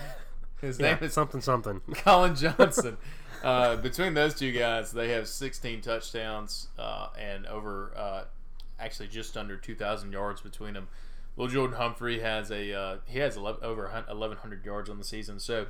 [0.62, 1.82] His yeah, name is something something.
[1.94, 2.98] Colin Johnson.
[3.44, 8.24] uh, between those two guys, they have 16 touchdowns uh, and over, uh,
[8.80, 10.88] actually just under 2,000 yards between them.
[11.38, 15.40] Lil'Jordan Humphrey has a uh, he has 11, over 1,100 yards on the season.
[15.40, 15.68] So,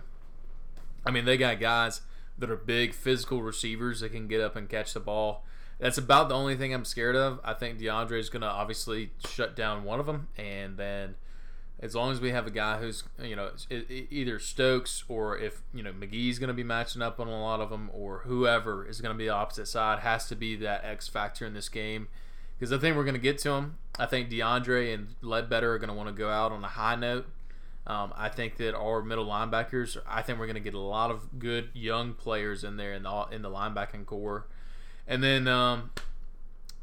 [1.06, 2.00] I mean, they got guys
[2.38, 5.44] that are big physical receivers that can get up and catch the ball.
[5.80, 7.40] That's about the only thing I'm scared of.
[7.44, 11.16] I think D'Andre is going to obviously shut down one of them, and then
[11.80, 15.84] as long as we have a guy who's you know either Stokes or if you
[15.84, 19.02] know McGee's going to be matching up on a lot of them or whoever is
[19.02, 22.08] going to be the opposite side has to be that X factor in this game
[22.58, 23.78] because I think we're going to get to him.
[24.00, 26.96] I think D'Andre and Ledbetter are going to want to go out on a high
[26.96, 27.28] note.
[27.88, 29.98] Um, I think that our middle linebackers.
[30.06, 33.04] I think we're going to get a lot of good young players in there in
[33.04, 34.46] the in the linebacking corps,
[35.08, 35.92] and then um,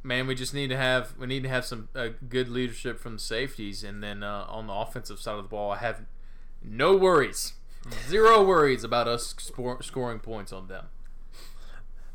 [0.03, 3.15] man, we just need to have we need to have some uh, good leadership from
[3.15, 6.07] the safeties, and then uh, on the offensive side of the ball, I have
[6.63, 7.53] no worries,
[8.09, 9.35] zero worries about us
[9.83, 10.87] scoring points on them.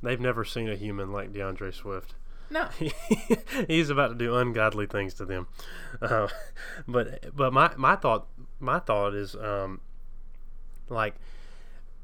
[0.02, 2.16] They've never seen a human like D'Andre Swift.
[2.50, 2.68] No,
[3.68, 5.48] he's about to do ungodly things to them.
[6.02, 6.28] Uh,
[6.88, 8.28] but but my my thought
[8.60, 9.82] my thought is um,
[10.90, 11.16] like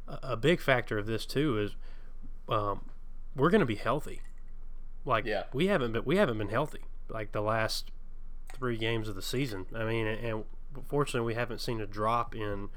[0.07, 1.75] a, big factor of this too is
[2.47, 2.85] um,
[3.35, 4.21] we're going to be healthy.
[5.03, 5.43] Like yeah.
[5.53, 7.91] we haven't been we haven't been healthy like the last
[8.53, 9.65] three games of the season.
[9.75, 10.43] I mean, and, and
[10.87, 12.69] fortunately we haven't seen a drop in.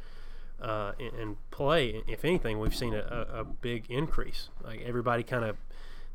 [0.60, 4.48] Uh, in, in, play, if anything, we've seen a, a, a big increase.
[4.64, 5.56] Like everybody kind of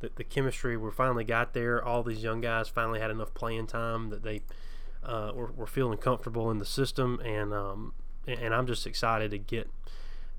[0.04, 1.84] the, the chemistry we finally got there.
[1.84, 4.42] All these young guys finally had enough playing time that they
[5.02, 7.94] uh, were, were feeling comfortable in the system, and um,
[8.28, 9.70] and I'm just excited to get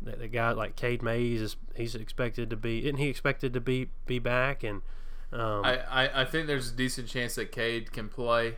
[0.03, 3.61] that the guy like Cade Mays is he's expected to be isn't he expected to
[3.61, 4.83] be be back and
[5.33, 8.57] um, I, I, I think there's a decent chance that Cade can play.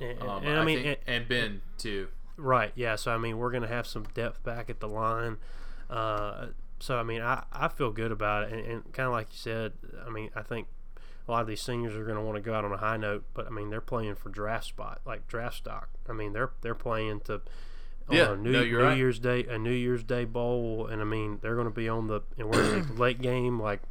[0.00, 2.08] And, um, and I, I, mean, think, and, and, Ben too.
[2.36, 2.72] Right.
[2.74, 2.96] Yeah.
[2.96, 5.36] So I mean, we're going to have some depth back at the line.
[5.88, 6.46] Uh,
[6.80, 9.38] so I mean, I, I feel good about it, and, and kind of like you
[9.38, 9.72] said,
[10.06, 10.68] I mean, I think
[11.26, 12.96] a lot of these seniors are going to want to go out on a high
[12.96, 15.90] note, but I mean, they're playing for draft spot, like draft stock.
[16.08, 17.42] I mean, they're they're playing to
[18.10, 18.96] yeah, a New, no, New right.
[18.96, 22.06] Year's Day, a New Year's Day bowl, and I mean, they're going to be on
[22.06, 23.60] the and we're the late game.
[23.60, 23.82] Like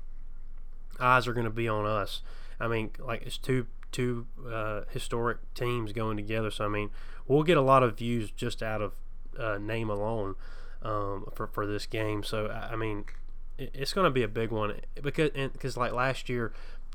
[0.99, 2.21] eyes are going to be on us.
[2.59, 6.49] I mean, like it's two two uh, historic teams going together.
[6.49, 6.89] So I mean,
[7.27, 8.93] we'll get a lot of views just out of
[9.37, 10.35] uh, name alone
[10.81, 12.23] um, for for this game.
[12.23, 13.05] So I mean,
[13.57, 16.53] it's going to be a big one because because like last year.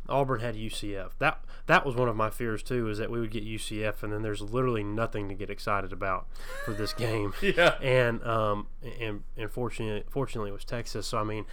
[0.08, 1.10] Auburn had UCF.
[1.20, 4.12] That that was one of my fears too, is that we would get UCF, and
[4.12, 6.26] then there's literally nothing to get excited about
[6.64, 7.32] for this game.
[7.40, 7.76] yeah.
[7.80, 8.66] And um
[9.00, 11.06] and and fortunately, fortunately, it was Texas.
[11.06, 11.44] So I mean,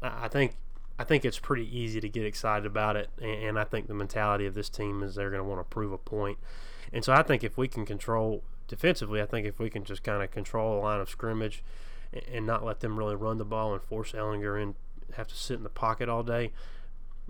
[0.00, 0.54] I think
[0.98, 4.46] I think it's pretty easy to get excited about it, and I think the mentality
[4.46, 6.38] of this team is they're going to want to prove a point.
[6.92, 10.04] And so I think if we can control defensively, I think if we can just
[10.04, 11.64] kind of control the line of scrimmage
[12.30, 14.76] and not let them really run the ball and force Ehlinger in,
[15.14, 16.52] have to sit in the pocket all day,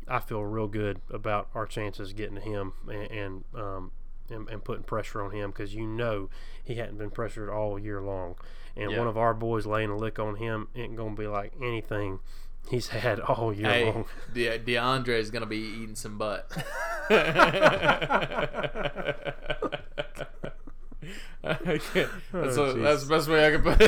[0.06, 3.92] I feel real good about our chances getting to him and and, um,
[4.30, 6.28] and, and putting pressure on him because you know
[6.62, 8.36] he hadn't been pressured all year long,
[8.76, 8.98] and yeah.
[8.98, 12.20] one of our boys laying a lick on him ain't gonna be like anything
[12.70, 14.06] he's had all year hey, long.
[14.32, 16.50] De- D'Andre is gonna be eating some butt.
[21.42, 21.58] that's,
[22.34, 23.80] oh, a, that's the best way I can put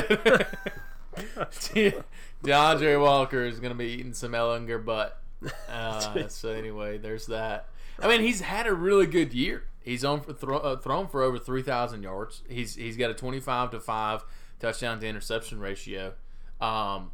[1.74, 2.04] it.
[2.42, 5.16] D'Andre Walker is going to be eating some Ehlinger butt.
[5.70, 7.70] Uh, so anyway, there's that.
[7.98, 9.64] I mean, he's had a really good year.
[9.82, 12.42] He's on for throw, uh, thrown for over three thousand yards.
[12.46, 14.22] He's he's got a twenty-five to five
[14.58, 16.12] touchdown to interception ratio.
[16.60, 17.12] Um,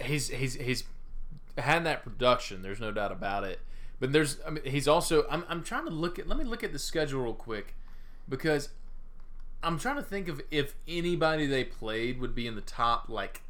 [0.00, 0.84] he's he's he's
[1.58, 2.62] had that production.
[2.62, 3.58] There's no doubt about it.
[3.98, 6.62] But there's I mean, he's also I'm I'm trying to look at let me look
[6.62, 7.74] at the schedule real quick
[8.28, 8.70] because
[9.62, 13.42] I'm trying to think of if anybody they played would be in the top like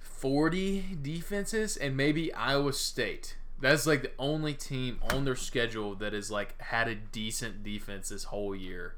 [0.00, 3.36] 40 defenses, and maybe Iowa State.
[3.60, 8.08] That's like the only team on their schedule that has like had a decent defense
[8.08, 8.94] this whole year,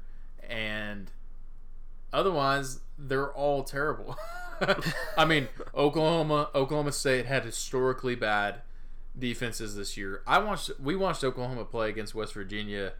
[0.47, 1.11] and
[2.13, 4.17] otherwise they're all terrible.
[5.17, 8.61] I mean, Oklahoma, Oklahoma State had historically bad
[9.17, 10.21] defenses this year.
[10.27, 12.93] I watched, we watched Oklahoma play against West Virginia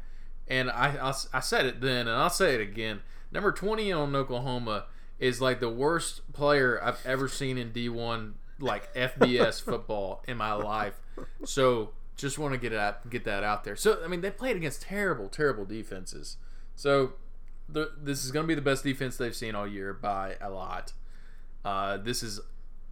[0.47, 3.01] and I, I, I said it then, and I'll say it again.
[3.31, 4.85] Number 20 on Oklahoma
[5.19, 10.53] is like the worst player I've ever seen in D1, like FBS football in my
[10.53, 11.01] life.
[11.43, 13.75] So just want to get it get that out there.
[13.75, 16.37] So I mean, they played against terrible, terrible defenses.
[16.75, 17.13] So
[17.67, 20.49] the, this is going to be the best defense they've seen all year by a
[20.49, 20.93] lot.
[21.63, 22.41] Uh, this is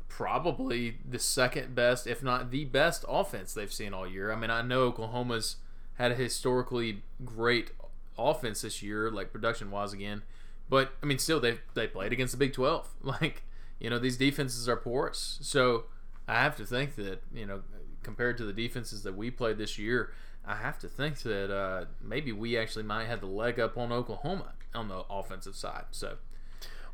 [0.08, 4.32] probably the second best, if not the best, offense they've seen all year.
[4.32, 5.58] I mean, I know Oklahoma's
[5.96, 7.72] had a historically great
[8.18, 10.24] offense this year, like production wise again.
[10.70, 12.90] But I mean, still they they played against the Big Twelve.
[13.04, 13.44] Like
[13.80, 15.40] you know, these defenses are porous.
[15.42, 15.86] So
[16.28, 17.62] I have to think that you know,
[18.02, 20.12] compared to the defenses that we played this year,
[20.46, 23.92] I have to think that uh, maybe we actually might have the leg up on
[23.92, 25.86] Oklahoma on the offensive side.
[25.92, 26.18] So.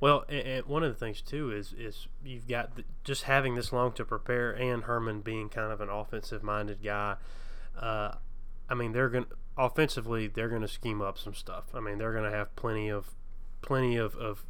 [0.01, 3.73] Well, and, one of the things too is is you've got the, just having this
[3.73, 7.17] long to prepare, and Herman being kind of an offensive minded guy.
[7.77, 8.13] Uh,
[8.69, 11.65] I mean, they're going to offensively, they're going to scheme up some stuff.
[11.73, 13.15] I mean, they're going to have plenty of
[13.61, 14.45] plenty of of,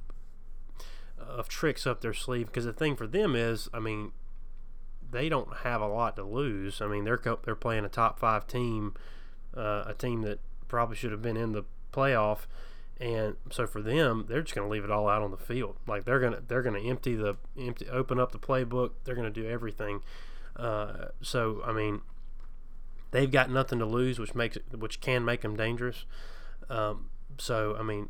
[1.17, 4.11] of tricks up their sleeve because the thing for them is, I mean,
[5.11, 6.81] they don't have a lot to lose.
[6.81, 8.93] I mean, they're they're playing a top five team,
[9.55, 12.39] uh, a team that probably should have been in the playoff,
[12.99, 15.77] and so for them, they're just going to leave it all out on the field.
[15.87, 18.91] Like they're gonna they're gonna empty the empty open up the playbook.
[19.03, 20.01] They're going to do everything.
[20.55, 22.01] Uh, so I mean,
[23.11, 26.05] they've got nothing to lose, which makes it, which can make them dangerous.
[26.69, 28.09] Um, so I mean,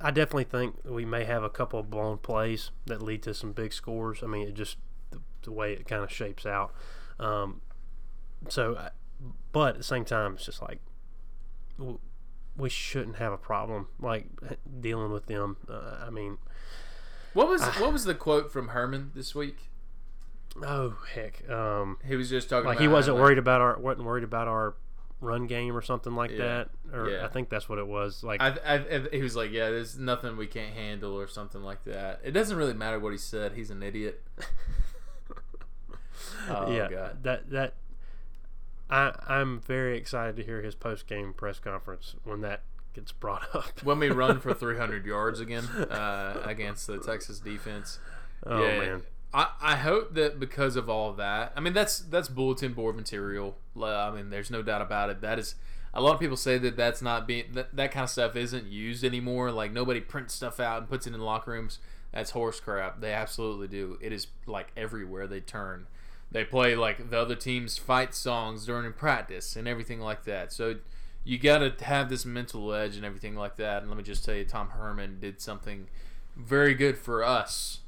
[0.00, 3.52] I definitely think we may have a couple of blown plays that lead to some
[3.52, 4.22] big scores.
[4.22, 4.76] I mean, it just
[5.10, 6.72] the, the way it kind of shapes out.
[7.18, 7.60] Um,
[8.48, 8.90] so,
[9.52, 10.80] but at the same time, it's just like
[12.56, 14.26] we shouldn't have a problem like
[14.80, 15.56] dealing with them.
[15.68, 16.38] Uh, I mean,
[17.32, 19.70] What was what was the quote from Herman this week?
[20.62, 24.06] Oh heck, um, He was just talking like about he wasn't worried about our wasn't
[24.06, 24.74] worried about our
[25.20, 26.38] run game or something like Yeah.
[26.38, 26.70] that.
[26.92, 27.24] Or Yeah.
[27.24, 28.22] I think that's what it was.
[28.22, 31.62] Like I, I, I, he was like, "Yeah, there's nothing we can't handle" or something
[31.62, 32.20] like that.
[32.22, 33.52] It doesn't really matter what he said.
[33.52, 34.22] He's an idiot.
[36.48, 37.22] oh yeah, god.
[37.22, 37.74] that that
[38.90, 42.62] I I'm very excited to hear his post game press conference when that
[42.94, 43.82] gets brought up.
[43.82, 47.98] When we run for 300 yards again uh, against the Texas defense,
[48.46, 49.02] oh yeah, man,
[49.34, 53.56] I, hope that because of all that, I mean that's that's bulletin board material.
[53.80, 55.20] I mean, there's no doubt about it.
[55.20, 55.56] That is
[55.92, 58.66] a lot of people say that that's not being that, that kind of stuff isn't
[58.66, 59.50] used anymore.
[59.50, 61.78] Like nobody prints stuff out and puts it in locker rooms.
[62.12, 63.00] That's horse crap.
[63.00, 63.98] They absolutely do.
[64.00, 65.88] It is like everywhere they turn.
[66.30, 70.52] They play like the other team's fight songs during practice and everything like that.
[70.52, 70.76] So
[71.24, 73.82] you got to have this mental edge and everything like that.
[73.82, 75.88] And let me just tell you, Tom Herman did something
[76.36, 77.80] very good for us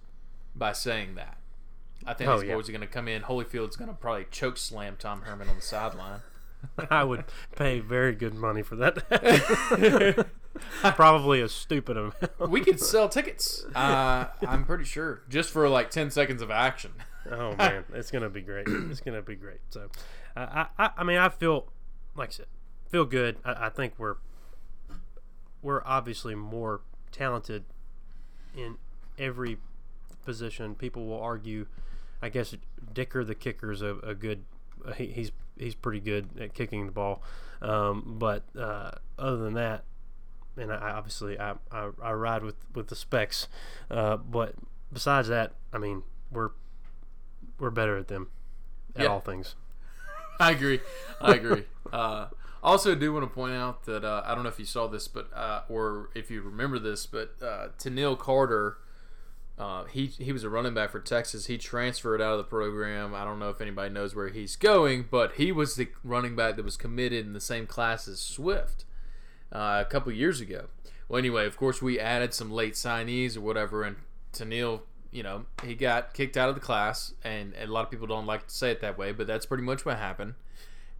[0.56, 1.36] by saying that.
[2.06, 2.54] I think Oh, these yeah.
[2.54, 3.22] boys are going to come in.
[3.22, 6.20] Holyfield's going to probably choke slam Tom Herman on the sideline.
[6.90, 7.24] I would
[7.56, 10.26] pay very good money for that.
[10.96, 12.48] Probably a stupid amount.
[12.48, 13.64] we could sell tickets.
[13.74, 16.92] Uh, I'm pretty sure just for like 10 seconds of action.
[17.30, 18.66] oh man, it's gonna be great.
[18.90, 19.58] It's gonna be great.
[19.70, 19.90] So,
[20.36, 21.66] uh, I, I I mean I feel
[22.16, 22.46] like I said,
[22.88, 23.36] feel good.
[23.44, 24.16] I, I think we're
[25.60, 26.80] we're obviously more
[27.12, 27.64] talented
[28.56, 28.76] in
[29.18, 29.58] every
[30.26, 30.74] position.
[30.74, 31.66] People will argue.
[32.20, 32.54] I guess
[32.92, 34.44] Dicker the kicker is a, a good.
[34.96, 37.22] He, he's he's pretty good at kicking the ball,
[37.62, 39.84] um, but uh, other than that,
[40.56, 43.48] and I, I obviously I, I, I ride with with the specs,
[43.90, 44.54] uh, but
[44.92, 46.50] besides that, I mean we're
[47.58, 48.28] we're better at them
[48.94, 49.08] at Yeah.
[49.08, 49.54] all things.
[50.40, 50.80] I agree.
[51.20, 51.64] I agree.
[51.92, 52.26] Uh,
[52.62, 55.08] also, do want to point out that uh, I don't know if you saw this,
[55.08, 58.76] but uh, or if you remember this, but uh, Toneil Carter,
[59.58, 61.46] uh, he he was a running back for Texas.
[61.46, 63.14] He transferred out of the program.
[63.14, 66.56] I don't know if anybody knows where he's going, but he was the running back
[66.56, 68.84] that was committed in the same class as Swift
[69.52, 70.66] uh, a couple years ago.
[71.08, 73.96] Well, anyway, of course, we added some late signees or whatever, and
[74.32, 74.80] Toneil,
[75.10, 78.08] you know, he got kicked out of the class, and, and a lot of people
[78.08, 80.34] don't like to say it that way, but that's pretty much what happened.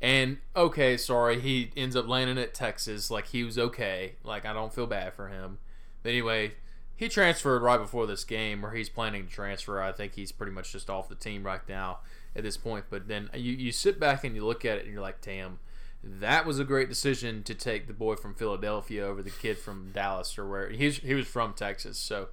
[0.00, 3.10] And okay, sorry, he ends up landing at Texas.
[3.10, 4.16] Like he was okay.
[4.22, 5.58] Like I don't feel bad for him.
[6.02, 6.52] But anyway,
[6.96, 9.80] he transferred right before this game, or he's planning to transfer.
[9.80, 11.98] I think he's pretty much just off the team right now
[12.34, 12.86] at this point.
[12.90, 15.58] But then you, you sit back and you look at it and you're like, damn,
[16.02, 19.90] that was a great decision to take the boy from Philadelphia over the kid from
[19.92, 21.98] Dallas or where he's he was from Texas.
[21.98, 22.28] So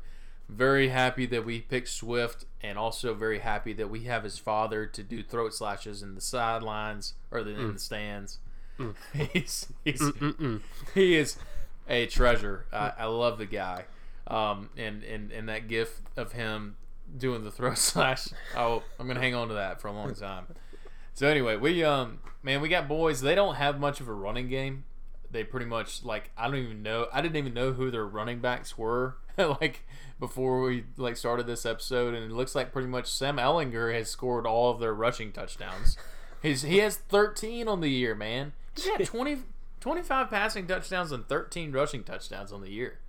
[0.50, 4.86] very happy that we picked Swift, and also very happy that we have his father
[4.86, 7.80] to do throat slashes in the sidelines or the, in the mm.
[7.80, 8.40] stands.
[8.80, 8.96] Mm.
[9.34, 10.62] he's he's mm,
[10.94, 11.38] he is
[11.88, 12.66] a treasure.
[12.72, 13.86] I, I love the guy,
[14.28, 16.78] um, and and and that gif of him
[17.18, 18.28] doing the throw slash.
[18.56, 20.46] Oh, I'm gonna hang on to that for a long time.
[21.14, 23.22] So anyway, we um man, we got boys.
[23.22, 24.86] They don't have much of a running game.
[25.32, 27.08] They pretty much like I don't even know.
[27.12, 29.86] I didn't even know who their running backs were like
[30.20, 34.10] before we like started this episode, and it looks like pretty much Sam Ehlinger has
[34.10, 35.98] scored all of their rushing touchdowns.
[36.42, 38.54] He's he has 13 on the year, man.
[38.76, 39.38] He got 20,
[39.80, 43.00] 25 passing touchdowns and 13 rushing touchdowns on the year.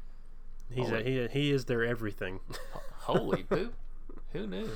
[0.71, 2.41] He's a, he he is their everything.
[3.01, 3.75] Holy poop!
[4.33, 4.71] Who knew?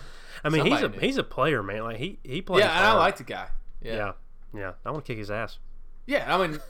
[0.44, 0.98] I mean, he's a knew.
[0.98, 1.82] he's a player, man.
[1.82, 2.60] Like he he plays.
[2.60, 2.98] Yeah, and I hard.
[2.98, 3.48] like the guy.
[3.82, 3.94] Yeah.
[3.94, 4.12] Yeah,
[4.54, 4.72] yeah.
[4.84, 5.58] I want to kick his ass.
[6.06, 6.60] Yeah, I mean,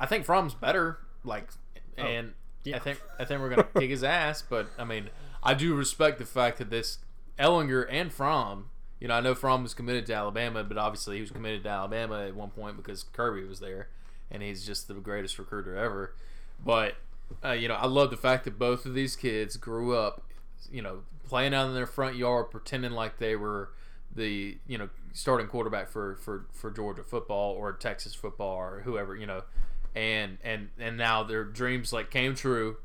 [0.00, 0.98] I think Fromm's better.
[1.24, 1.50] Like,
[1.98, 2.76] oh, and yeah.
[2.76, 4.42] I think I think we're gonna kick his ass.
[4.42, 5.10] But I mean,
[5.42, 6.98] I do respect the fact that this
[7.38, 8.70] Ehlinger and Fromm.
[9.00, 11.68] You know, I know Fromm was committed to Alabama, but obviously he was committed to
[11.68, 13.90] Alabama at one point because Kirby was there,
[14.28, 16.14] and he's just the greatest recruiter ever.
[16.64, 16.96] But
[17.44, 20.22] uh, you know, I love the fact that both of these kids grew up,
[20.70, 23.70] you know, playing out in their front yard, pretending like they were
[24.14, 29.14] the you know starting quarterback for for for Georgia football or Texas football or whoever
[29.14, 29.42] you know,
[29.94, 32.78] and and and now their dreams like came true,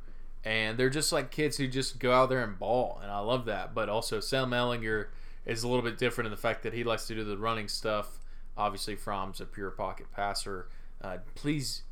[0.44, 3.46] and they're just like kids who just go out there and ball, and I love
[3.46, 3.74] that.
[3.74, 5.08] But also, Sam Ehlinger
[5.46, 7.68] is a little bit different in the fact that he likes to do the running
[7.68, 8.20] stuff.
[8.56, 10.68] Obviously, Fromm's a pure pocket passer.
[11.02, 11.84] Uh, please,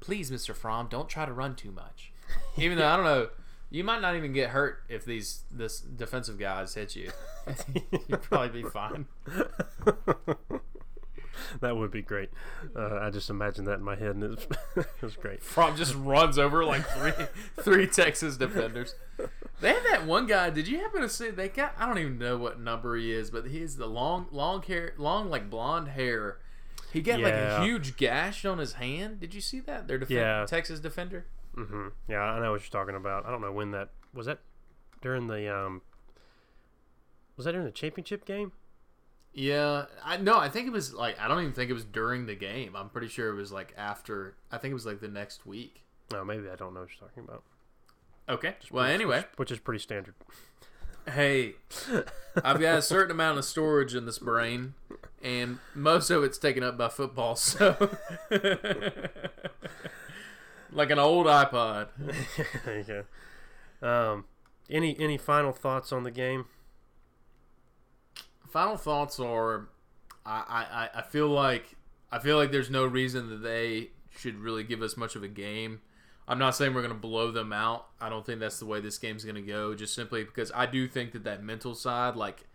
[0.00, 0.54] please, Mr.
[0.54, 2.12] Fromm, don't try to run too much.
[2.56, 3.28] Even though I don't know,
[3.70, 7.10] you might not even get hurt if these this defensive guys hit you.
[8.08, 9.06] You'd probably be fine.
[11.60, 12.30] that would be great.
[12.74, 15.42] Uh, I just imagined that in my head, and it was, it was great.
[15.42, 17.12] Fromm just runs over like three
[17.60, 18.94] three Texas defenders.
[19.60, 20.50] They had that one guy.
[20.50, 21.30] Did you happen to see?
[21.30, 21.74] They got.
[21.78, 25.28] I don't even know what number he is, but he's the long, long hair, long
[25.28, 26.38] like blonde hair.
[26.94, 29.20] He got like a huge gash on his hand.
[29.20, 29.86] Did you see that?
[29.86, 30.46] Their defen- Yeah.
[30.48, 31.26] Texas defender.
[31.54, 31.88] Mm-hmm.
[32.08, 33.26] Yeah, I know what you're talking about.
[33.26, 34.24] I don't know when that was.
[34.26, 34.38] That
[35.02, 35.82] during the um.
[37.36, 38.52] Was that during the championship game?
[39.32, 42.26] Yeah, I no, I think it was like I don't even think it was during
[42.26, 42.76] the game.
[42.76, 44.36] I'm pretty sure it was like after.
[44.52, 45.82] I think it was like the next week.
[46.12, 47.42] No, maybe I don't know what you're talking about.
[48.28, 48.54] Okay.
[48.70, 50.14] Well, anyway, which, which is pretty standard.
[51.12, 51.54] hey,
[52.42, 54.74] I've got a certain amount of storage in this brain,
[55.24, 57.34] and most of it's taken up by football.
[57.34, 57.90] So,
[60.70, 61.88] like an old iPod.
[62.64, 63.04] there you go.
[63.86, 64.24] Um,
[64.70, 66.44] any any final thoughts on the game?
[68.48, 69.68] Final thoughts are,
[70.24, 71.76] I, I, I feel like
[72.12, 75.28] I feel like there's no reason that they should really give us much of a
[75.28, 75.80] game.
[76.28, 77.86] I'm not saying we're going to blow them out.
[78.00, 79.74] I don't think that's the way this game's going to go.
[79.74, 82.46] Just simply because I do think that that mental side, like,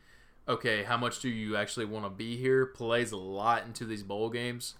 [0.50, 4.04] okay, how much do you actually want to be here, plays a lot into these
[4.04, 4.74] bowl games.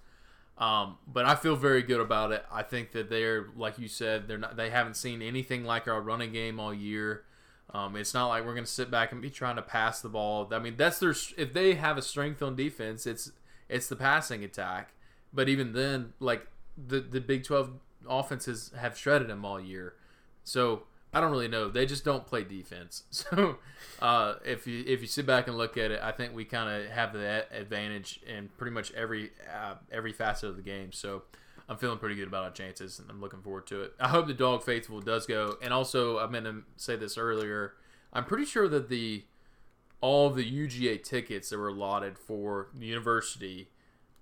[0.58, 2.44] Um, but I feel very good about it.
[2.52, 4.58] I think that they're, like you said, they're not.
[4.58, 7.24] They haven't seen anything like our running game all year.
[7.74, 10.10] Um, it's not like we're going to sit back and be trying to pass the
[10.10, 10.50] ball.
[10.52, 11.16] I mean, that's their.
[11.38, 13.32] If they have a strength on defense, it's
[13.70, 14.92] it's the passing attack.
[15.32, 17.72] But even then, like the the Big Twelve
[18.10, 19.94] offenses have shredded them all year.
[20.44, 21.70] So I don't really know.
[21.70, 23.04] They just don't play defense.
[23.12, 23.58] So
[24.02, 26.70] uh, if you if you sit back and look at it, I think we kind
[26.70, 30.92] of have that advantage in pretty much every uh, every facet of the game.
[30.92, 31.24] So
[31.68, 33.94] I'm feeling pretty good about our chances, and I'm looking forward to it.
[34.00, 35.58] I hope the dog faithful does go.
[35.62, 37.74] And also, I meant to say this earlier.
[38.14, 39.26] I'm pretty sure that the
[40.02, 43.70] all the UGA tickets that were allotted for the university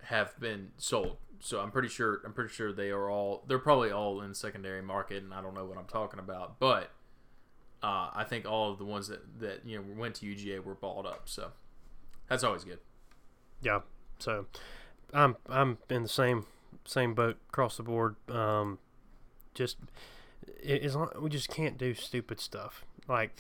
[0.06, 1.18] have been sold.
[1.40, 4.82] So I'm pretty sure I'm pretty sure they are all they're probably all in secondary
[4.82, 6.92] market, and I don't know what I'm talking about, but
[7.84, 10.76] uh, I think all of the ones that that you know went to UGA were
[10.76, 11.24] balled up.
[11.26, 11.52] So
[12.28, 12.80] that's always good.
[13.62, 13.82] Yeah.
[14.20, 14.48] So
[15.14, 16.46] I'm I'm in the same
[16.86, 18.16] same boat across the board.
[18.30, 18.80] Um,
[19.54, 19.78] just
[20.68, 23.32] as long, we just can't do stupid stuff like.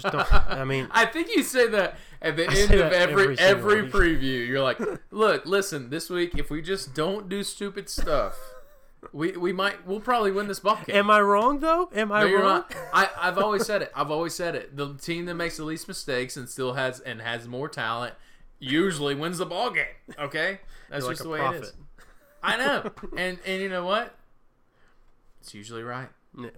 [0.00, 3.38] Just don't, I mean, I think you say that at the I end of every
[3.38, 4.46] every every, preview.
[4.46, 4.78] You're like,
[5.10, 8.38] look, listen, this week if we just don't do stupid stuff,
[9.12, 10.96] we we might we'll probably win this ball game.
[10.96, 11.88] am I wrong though?
[11.94, 12.64] Am I No, you're wrong?
[12.70, 12.74] not.
[12.92, 13.92] I, I've always said it.
[13.94, 14.76] I've always said it.
[14.76, 18.14] The team that makes the least mistakes and still has and has more talent
[18.58, 19.84] usually wins the ball game.
[20.18, 21.72] Okay, that's just the way it is.
[22.42, 24.14] I know, and and you know what?
[25.40, 26.08] It's usually right.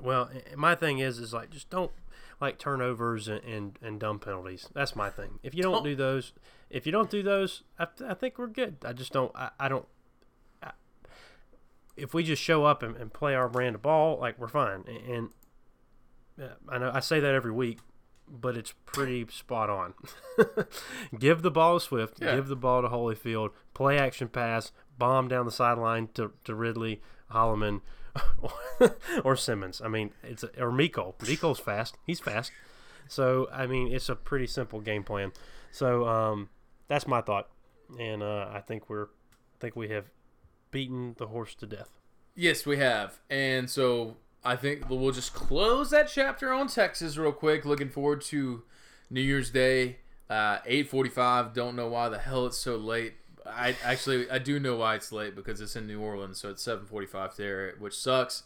[0.01, 1.93] Well, my thing is, is like just don't
[2.41, 4.68] like turnovers and, and, and dumb penalties.
[4.74, 5.39] That's my thing.
[5.43, 6.32] If you don't do those,
[6.70, 8.76] if you don't do those, I, I think we're good.
[8.84, 9.34] I just don't.
[9.34, 9.86] I, I don't.
[10.62, 10.70] I,
[11.97, 14.84] if we just show up and, and play our brand of ball, like we're fine.
[14.86, 15.30] And,
[16.39, 17.78] and I know I say that every week,
[18.28, 19.95] but it's pretty spot on.
[21.18, 22.18] give the ball to Swift.
[22.20, 22.36] Yeah.
[22.36, 23.51] Give the ball to Holyfield.
[23.74, 24.72] Play action pass.
[24.99, 27.01] Bomb down the sideline to, to Ridley,
[27.32, 27.82] Holloman,
[29.24, 29.80] or Simmons.
[29.84, 31.14] I mean, it's or Miko.
[31.26, 31.96] Miko's fast.
[32.06, 32.52] He's fast.
[33.09, 35.32] So I mean, it's a pretty simple game plan.
[35.70, 36.48] So um,
[36.88, 37.48] that's my thought,
[37.98, 40.06] and uh, I think we're, I think we have
[40.70, 41.98] beaten the horse to death.
[42.34, 43.18] Yes, we have.
[43.28, 47.64] And so I think we'll just close that chapter on Texas real quick.
[47.64, 48.62] Looking forward to
[49.11, 49.98] New Year's Day,
[50.30, 51.52] uh, 8:45.
[51.52, 53.14] Don't know why the hell it's so late.
[53.51, 56.62] I actually I do know why it's late because it's in New Orleans, so it's
[56.66, 58.42] 7:45 there, which sucks.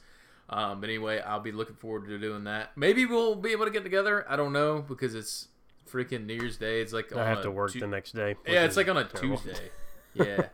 [0.49, 2.77] Um, but anyway, I'll be looking forward to doing that.
[2.77, 4.25] Maybe we'll be able to get together.
[4.29, 5.49] I don't know because it's
[5.91, 6.81] freaking New Year's Day.
[6.81, 8.37] It's like I have to work Tu- the next day.
[8.47, 9.39] yeah, it's like on a terrible.
[9.39, 9.71] Tuesday.
[10.15, 10.49] Yeah.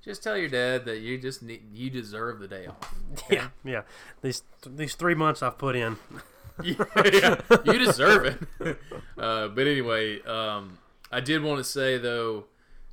[0.00, 2.94] just tell your dad that you just need you deserve the day off.
[3.14, 3.34] okay?
[3.36, 3.82] Yeah, yeah.
[4.22, 5.96] These these three months I've put in.
[6.62, 8.26] yeah, you deserve
[8.60, 8.78] it.
[9.18, 10.78] Uh, but anyway, um,
[11.10, 12.44] I did want to say though,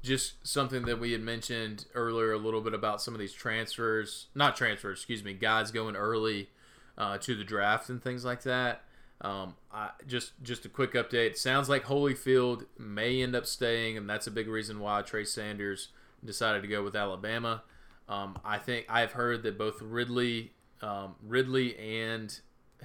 [0.01, 4.27] just something that we had mentioned earlier a little bit about some of these transfers,
[4.33, 6.49] not transfers, excuse me, guys going early
[6.97, 8.83] uh, to the draft and things like that.
[9.21, 11.37] Um, I, just just a quick update.
[11.37, 15.89] Sounds like Holyfield may end up staying, and that's a big reason why Trey Sanders
[16.23, 17.63] decided to go with Alabama.
[18.07, 22.37] Um, I think I've heard that both Ridley, um, Ridley and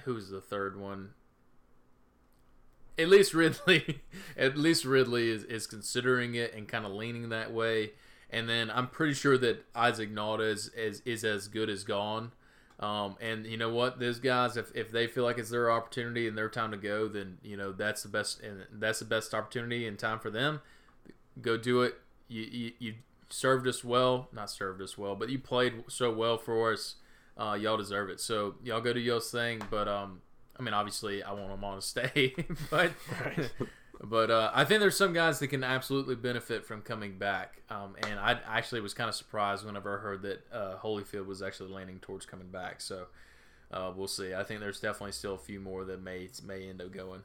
[0.03, 1.11] who's the third one?
[2.97, 4.01] At least Ridley,
[4.37, 7.91] at least Ridley is, is considering it and kind of leaning that way.
[8.29, 12.31] And then I'm pretty sure that Isaac Nauta is, is, is as good as gone.
[12.79, 16.27] Um, and you know what, those guys, if, if they feel like it's their opportunity
[16.27, 19.33] and their time to go, then you know that's the best and that's the best
[19.33, 20.59] opportunity and time for them.
[21.41, 21.95] Go do it.
[22.27, 22.93] You, you, you
[23.29, 26.95] served us well, not served us well, but you played so well for us.
[27.37, 28.19] Uh, y'all deserve it.
[28.19, 29.61] So y'all go do y'all's thing.
[29.69, 30.21] But um,
[30.57, 32.33] I mean, obviously, I want them all to stay,
[32.69, 32.91] but
[34.03, 37.61] but uh, I think there's some guys that can absolutely benefit from coming back.
[37.69, 41.41] Um, and I actually was kind of surprised whenever I heard that uh, Holyfield was
[41.41, 42.81] actually leaning towards coming back.
[42.81, 43.07] So
[43.71, 44.33] uh, we'll see.
[44.33, 47.23] I think there's definitely still a few more that may may end up going.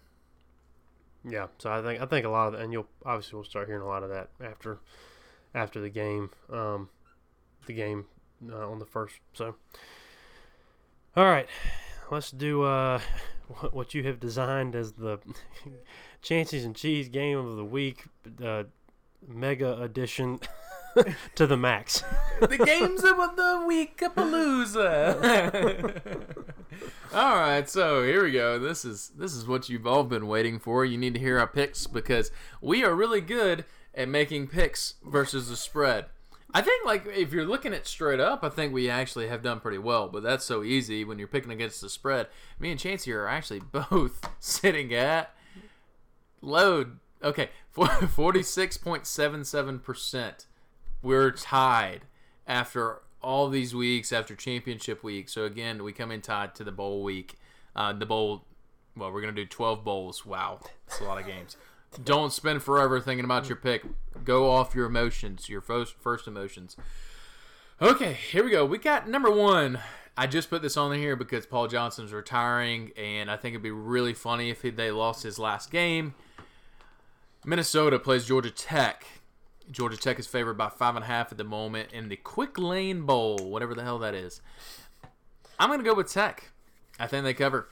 [1.28, 3.82] Yeah, so I think I think a lot of and you'll obviously we'll start hearing
[3.82, 4.78] a lot of that after
[5.54, 6.88] after the game, um,
[7.66, 8.06] the game
[8.50, 9.16] uh, on the first.
[9.34, 9.56] So,
[11.16, 11.48] all right,
[12.10, 13.00] let's do uh,
[13.72, 15.18] what you have designed as the
[16.22, 18.04] Chances and Cheese game of the week,
[18.44, 18.64] uh,
[19.26, 20.40] mega edition
[21.34, 22.02] to the max.
[22.40, 25.16] the games of the week, Palooza.
[27.14, 28.58] all right, so here we go.
[28.58, 30.84] This is this is what you've all been waiting for.
[30.84, 32.30] You need to hear our picks because
[32.60, 36.06] we are really good at making picks versus the spread.
[36.52, 39.60] I think like if you're looking at straight up, I think we actually have done
[39.60, 40.08] pretty well.
[40.08, 42.28] But that's so easy when you're picking against the spread.
[42.58, 45.34] Me and Chancey are actually both sitting at
[46.40, 46.98] load.
[47.22, 47.50] Okay,
[48.08, 50.46] forty six point seven seven percent.
[51.02, 52.02] We're tied
[52.46, 55.28] after all these weeks after championship week.
[55.28, 57.36] So again, we come in tied to the bowl week.
[57.76, 58.44] Uh, the bowl.
[58.96, 60.26] Well, we're gonna do twelve bowls.
[60.26, 61.56] Wow, that's a lot of games.
[62.02, 63.84] Don't spend forever thinking about your pick.
[64.24, 66.76] Go off your emotions, your first first emotions.
[67.82, 68.64] Okay, here we go.
[68.64, 69.80] We got number one.
[70.16, 73.70] I just put this on here because Paul Johnson's retiring, and I think it'd be
[73.70, 76.14] really funny if they lost his last game.
[77.44, 79.06] Minnesota plays Georgia Tech.
[79.70, 82.58] Georgia Tech is favored by five and a half at the moment in the Quick
[82.58, 84.42] Lane Bowl, whatever the hell that is.
[85.58, 86.52] I'm gonna go with Tech.
[86.98, 87.68] I think they cover.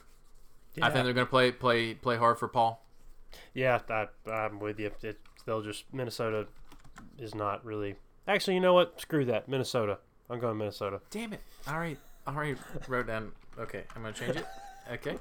[0.75, 0.87] Yeah.
[0.87, 2.83] I think they're gonna play play play hard for Paul.
[3.53, 4.91] Yeah, I, I'm with you.
[5.01, 6.47] It, they'll just Minnesota
[7.17, 7.95] is not really.
[8.27, 8.99] Actually, you know what?
[8.99, 9.47] Screw that.
[9.47, 9.97] Minnesota.
[10.29, 11.01] I'm going Minnesota.
[11.09, 11.41] Damn it!
[11.67, 12.57] All right, all right.
[12.87, 13.31] Wrote down.
[13.57, 14.45] Okay, I'm gonna change it.
[14.91, 15.17] Okay.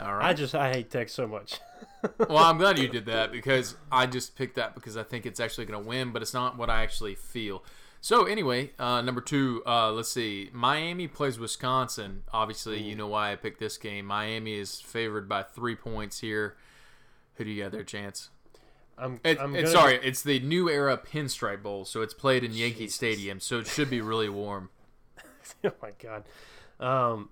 [0.00, 0.30] All right.
[0.30, 1.58] I just I hate Tech so much.
[2.28, 5.40] well, I'm glad you did that because I just picked that because I think it's
[5.40, 7.64] actually going to win, but it's not what I actually feel.
[8.00, 10.50] So anyway, uh, number two, uh, let's see.
[10.52, 12.22] Miami plays Wisconsin.
[12.32, 14.06] Obviously, you know why I picked this game.
[14.06, 16.56] Miami is favored by three points here.
[17.38, 18.30] Who do you got there, Chance?
[18.98, 22.52] I'm, it, I'm it's, sorry, it's the New Era Pinstripe Bowl, so it's played in
[22.52, 22.96] Yankee Jesus.
[22.96, 24.70] Stadium, so it should be really warm.
[25.64, 26.24] oh my god.
[26.80, 27.30] Um,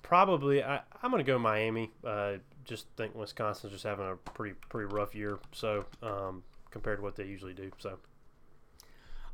[0.00, 1.90] probably I, I'm going to go Miami.
[2.02, 7.02] Uh, just think Wisconsin's just having a pretty pretty rough year, so um, compared to
[7.02, 7.70] what they usually do.
[7.76, 7.98] So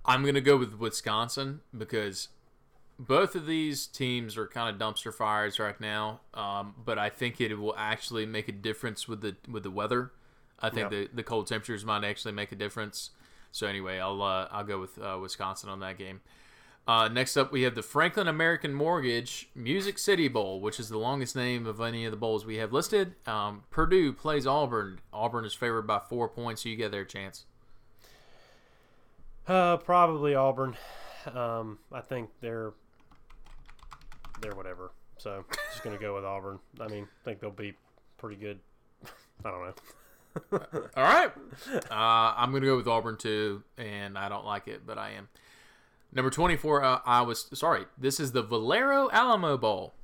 [0.04, 2.28] I'm going to go with Wisconsin because
[2.98, 6.20] both of these teams are kind of dumpster fires right now.
[6.32, 10.12] Um, but I think it will actually make a difference with the with the weather.
[10.60, 13.10] I think the the cold temperatures might actually make a difference.
[13.52, 16.20] So anyway, I'll uh, I'll go with uh, Wisconsin on that game.
[16.86, 20.98] Uh, next up, we have the Franklin American Mortgage Music City Bowl, which is the
[20.98, 23.14] longest name of any of the bowls we have listed.
[23.26, 25.00] Um, Purdue plays Auburn.
[25.10, 26.62] Auburn is favored by four points.
[26.62, 27.46] So you get their chance.
[29.48, 30.76] Uh, probably Auburn.
[31.32, 32.74] Um, I think they're
[34.44, 34.92] they're whatever.
[35.18, 36.58] So just gonna go with Auburn.
[36.80, 37.74] I mean, think they'll be
[38.18, 38.60] pretty good.
[39.44, 39.74] I don't know.
[40.96, 41.30] All right,
[41.90, 45.28] uh, I'm gonna go with Auburn too, and I don't like it, but I am.
[46.12, 47.34] Number 24, uh, Iowa.
[47.34, 49.94] Sorry, this is the Valero Alamo Bowl.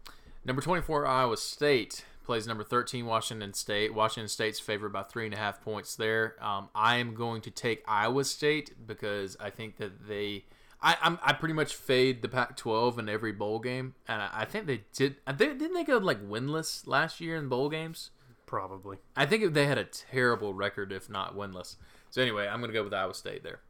[0.44, 3.92] Number 24, Iowa State plays number 13, Washington State.
[3.94, 6.36] Washington State's favored by three and a half points there.
[6.40, 10.44] Um, I am going to take Iowa State because I think that they.
[10.82, 14.44] I I'm, i pretty much fade the Pac-12 in every bowl game, and I, I
[14.44, 15.16] think they did.
[15.26, 18.10] They, didn't they go like winless last year in bowl games?
[18.46, 18.98] Probably.
[19.16, 21.76] I think they had a terrible record, if not winless.
[22.10, 23.60] So anyway, I'm going to go with Iowa State there.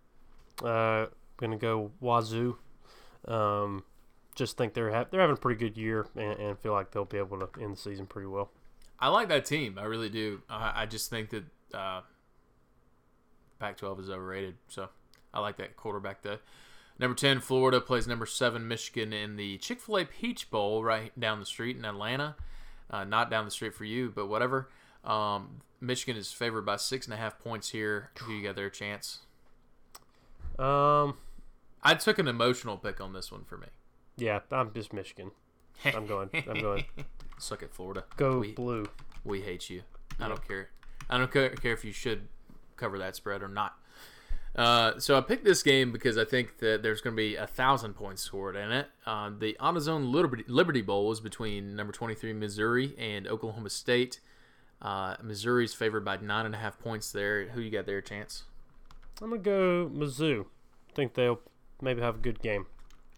[0.64, 1.06] Uh,
[1.36, 2.56] going to go Wazzu.
[3.26, 3.84] Um,
[4.34, 7.04] just think they're ha- they're having a pretty good year and, and, feel like they'll
[7.04, 8.50] be able to end the season pretty well.
[8.98, 9.78] I like that team.
[9.78, 10.40] I really do.
[10.48, 12.00] I, I just think that uh,
[13.58, 14.54] Pac-12 is overrated.
[14.68, 14.88] So
[15.34, 16.38] I like that quarterback though.
[17.00, 21.18] Number 10, Florida plays number 7, Michigan in the Chick fil A Peach Bowl right
[21.18, 22.36] down the street in Atlanta.
[22.90, 24.68] Uh, not down the street for you, but whatever.
[25.02, 28.10] Um, Michigan is favored by 6.5 points here.
[28.18, 29.20] Who you got their chance?
[30.58, 31.16] Um,
[31.82, 33.68] I took an emotional pick on this one for me.
[34.18, 35.30] Yeah, I'm just Michigan.
[35.86, 36.28] I'm going.
[36.34, 36.84] I'm going.
[37.38, 38.04] Suck it, Florida.
[38.18, 38.84] Go We, blue.
[39.24, 39.84] we hate you.
[40.18, 40.68] I don't care.
[41.08, 42.28] I don't care if you should
[42.76, 43.78] cover that spread or not.
[44.56, 47.46] Uh, so I picked this game because I think that there's going to be a
[47.46, 48.88] thousand points scored in it.
[49.06, 54.20] Uh, the AutoZone Liberty, Liberty Bowl is between number 23 Missouri and Oklahoma State.
[54.82, 57.48] Uh, Missouri's favored by nine and a half points there.
[57.48, 58.44] Who you got there, Chance?
[59.22, 60.46] I'm gonna go Mizzou.
[60.94, 61.40] Think they'll
[61.82, 62.66] maybe have a good game.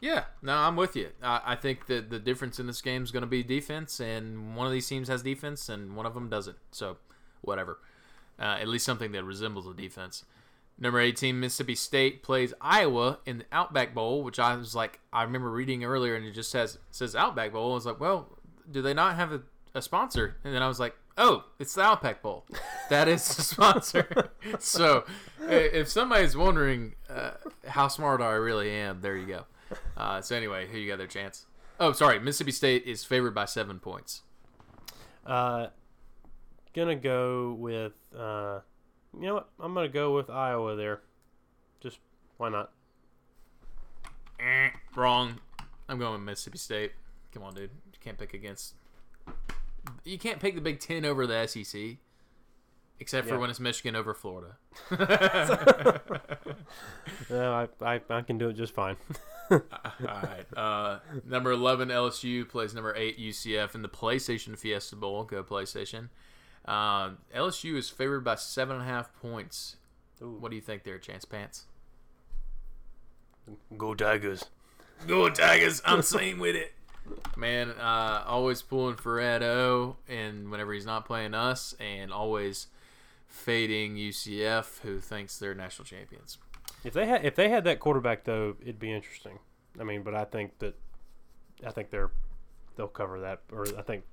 [0.01, 1.11] Yeah, no, I'm with you.
[1.23, 4.57] I, I think that the difference in this game is going to be defense, and
[4.57, 6.59] one of these teams has defense, and one of them doesn't.
[6.73, 6.97] So,
[7.41, 7.79] whatever.
[8.37, 10.25] Uh, at least something that resembles a defense.
[10.79, 15.23] Number 18, Mississippi State plays Iowa in the Outback Bowl, which I was like, I
[15.23, 17.73] remember reading earlier, and it just says says Outback Bowl.
[17.73, 18.37] I was like, well,
[18.71, 19.43] do they not have a,
[19.75, 20.37] a sponsor?
[20.45, 22.47] And then I was like, oh, it's the Outback Bowl.
[22.91, 24.31] That is the sponsor.
[24.59, 25.05] so,
[25.41, 27.33] if somebody's wondering uh,
[27.67, 29.45] how smart I really am, there you go.
[29.97, 31.47] Uh, so anyway, who you got their chance?
[31.81, 34.23] Oh, sorry, Mississippi State is favored by seven points.
[35.27, 35.69] Uh,
[36.75, 37.95] gonna go with.
[38.17, 38.61] Uh,
[39.15, 39.49] you know what?
[39.61, 41.01] I'm gonna go with Iowa there.
[41.81, 41.99] Just
[42.39, 42.71] why not?
[44.41, 45.39] Eh, Wrong.
[45.89, 46.93] I'm going with Mississippi State.
[47.33, 47.71] Come on, dude.
[47.93, 48.75] You can't pick against.
[50.05, 51.97] You can't pick the Big Ten over the SEC,
[53.01, 53.41] except for Yeah.
[53.41, 54.57] when it's Michigan over Florida.
[57.31, 58.97] No, I, I I can do it just fine.
[59.51, 59.61] All
[60.01, 60.47] right.
[60.57, 65.25] Uh, number 11 LSU plays number 8 UCF in the PlayStation Fiesta Bowl.
[65.25, 66.09] Go PlayStation.
[66.65, 69.77] Uh, LSU is favored by seven and a half points.
[70.21, 70.37] Ooh.
[70.39, 71.65] What do you think there, Chance Pants?
[73.77, 74.45] Go Tigers.
[75.07, 75.83] Go Tigers!
[75.85, 76.73] I'm same with it.
[77.37, 82.69] Man, uh, always pulling for Ed O, and whenever he's not playing us, and always
[83.27, 86.39] fading UCF, who thinks they're national champions.
[86.85, 89.39] If they had if they had that quarterback though, it'd be interesting.
[89.81, 90.77] I mean, but I think that
[91.67, 92.11] I think they're
[92.77, 94.05] they'll cover that, or I think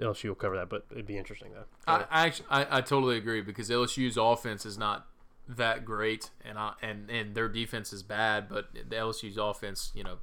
[0.00, 0.68] LSU will cover that.
[0.68, 1.64] But it'd be interesting though.
[1.86, 5.06] I, I actually, I, I totally agree because LSU's offense is not
[5.48, 10.04] that great, and I, and and their defense is bad, but the LSU's offense, you
[10.04, 10.18] know,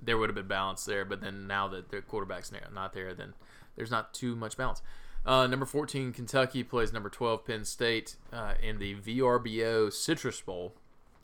[0.00, 1.04] there would have been balance there.
[1.04, 3.34] But then now that their quarterback's not there, then
[3.76, 4.82] there's not too much balance.
[5.24, 10.74] Uh, number 14, Kentucky plays number 12, Penn State uh, in the VRBO Citrus Bowl.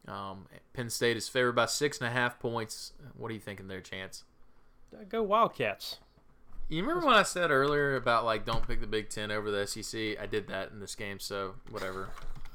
[0.06, 2.92] Um, Penn State is favored by six and a half points.
[3.16, 4.24] What are you thinking there, Chance?
[4.94, 5.98] Uh, Go Wildcats.
[6.68, 9.66] You remember when I said earlier about like don't pick the Big Ten over the
[9.66, 10.20] SEC?
[10.20, 12.08] I did that in this game, so whatever.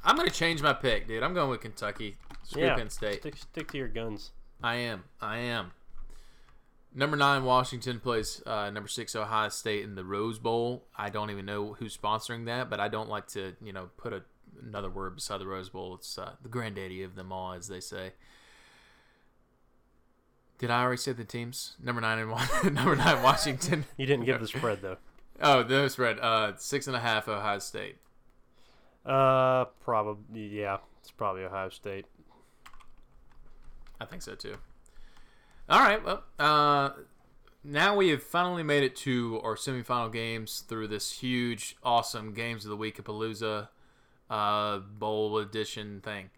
[0.03, 1.23] I'm gonna change my pick, dude.
[1.23, 2.17] I'm going with Kentucky.
[2.43, 3.21] Screw Yeah, Penn State.
[3.21, 4.31] Stick, stick to your guns.
[4.61, 5.05] I am.
[5.21, 5.71] I am.
[6.93, 10.83] Number nine, Washington plays uh, number six, Ohio State in the Rose Bowl.
[10.97, 14.11] I don't even know who's sponsoring that, but I don't like to, you know, put
[14.11, 14.23] a,
[14.61, 15.95] another word beside the Rose Bowl.
[15.95, 18.11] It's uh, the granddaddy of them all, as they say.
[20.61, 21.75] Did I already say the teams?
[21.81, 23.85] Number nine and one, number nine, Washington.
[23.97, 24.97] You didn't give the spread though.
[25.41, 26.19] Oh, that's spread.
[26.19, 27.95] Uh, six and a half, Ohio State.
[29.03, 30.77] Uh, probably yeah.
[30.99, 32.05] It's probably Ohio State.
[33.99, 34.57] I think so too.
[35.67, 36.03] All right.
[36.05, 36.91] Well, uh,
[37.63, 42.65] now we have finally made it to our semifinal games through this huge, awesome Games
[42.65, 43.69] of the Week Palooza
[44.29, 46.29] uh, Bowl edition thing.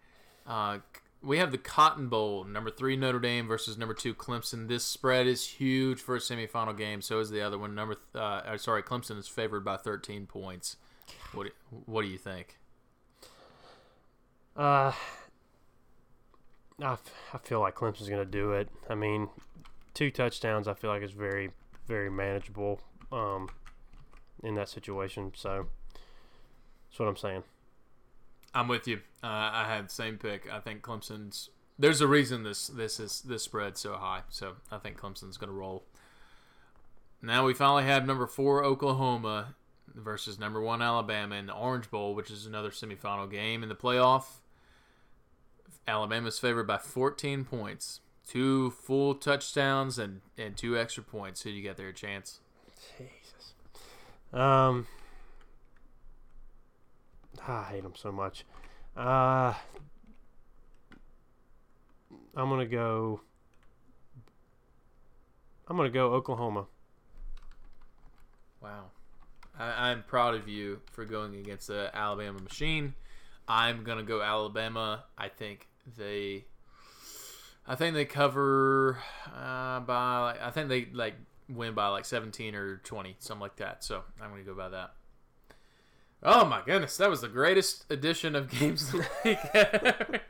[0.48, 0.78] Uh,
[1.24, 4.68] we have the Cotton Bowl, number three Notre Dame versus number two Clemson.
[4.68, 7.02] This spread is huge for a semifinal game.
[7.02, 7.74] So is the other one.
[7.74, 10.76] Number, th- uh, uh, sorry, Clemson is favored by 13 points.
[11.34, 11.52] What do,
[11.86, 12.58] what do you think?
[14.56, 14.92] Uh,
[16.82, 18.70] I, f- I feel like Clemson's going to do it.
[18.90, 19.30] I mean,
[19.94, 20.68] two touchdowns.
[20.68, 21.52] I feel like is very
[21.88, 22.82] very manageable
[23.12, 23.50] um,
[24.44, 25.32] in that situation.
[25.36, 25.68] So
[26.90, 27.44] that's what I'm saying.
[28.54, 28.98] I'm with you.
[29.24, 30.52] Uh, I had the same pick.
[30.52, 31.50] I think Clemson's.
[31.80, 34.22] There's a reason this this is this spread so high.
[34.30, 35.84] So I think Clemson's going to roll.
[37.22, 39.56] Now we finally have number four Oklahoma
[39.96, 43.76] versus number one Alabama in the Orange Bowl, which is another semifinal game in the
[43.76, 44.26] playoff.
[45.88, 51.42] Alabama's favored by 14 points, two full touchdowns and and two extra points.
[51.42, 52.40] Who do you got there, chance?
[52.98, 53.54] Jesus.
[54.32, 54.88] Um,
[57.48, 58.46] I hate them so much.
[58.96, 59.54] Uh,
[62.36, 63.22] I'm gonna go.
[65.68, 66.66] I'm gonna go Oklahoma.
[68.62, 68.86] Wow.
[69.58, 72.94] I, I'm proud of you for going against the Alabama machine.
[73.48, 75.06] I'm gonna go Alabama.
[75.18, 76.46] I think they,
[77.68, 80.38] I think they cover uh, by.
[80.42, 81.16] I think they like
[81.50, 83.84] win by like 17 or 20, something like that.
[83.84, 84.94] So I'm gonna go by that.
[86.26, 90.22] Oh my goodness, that was the greatest edition of games of the week.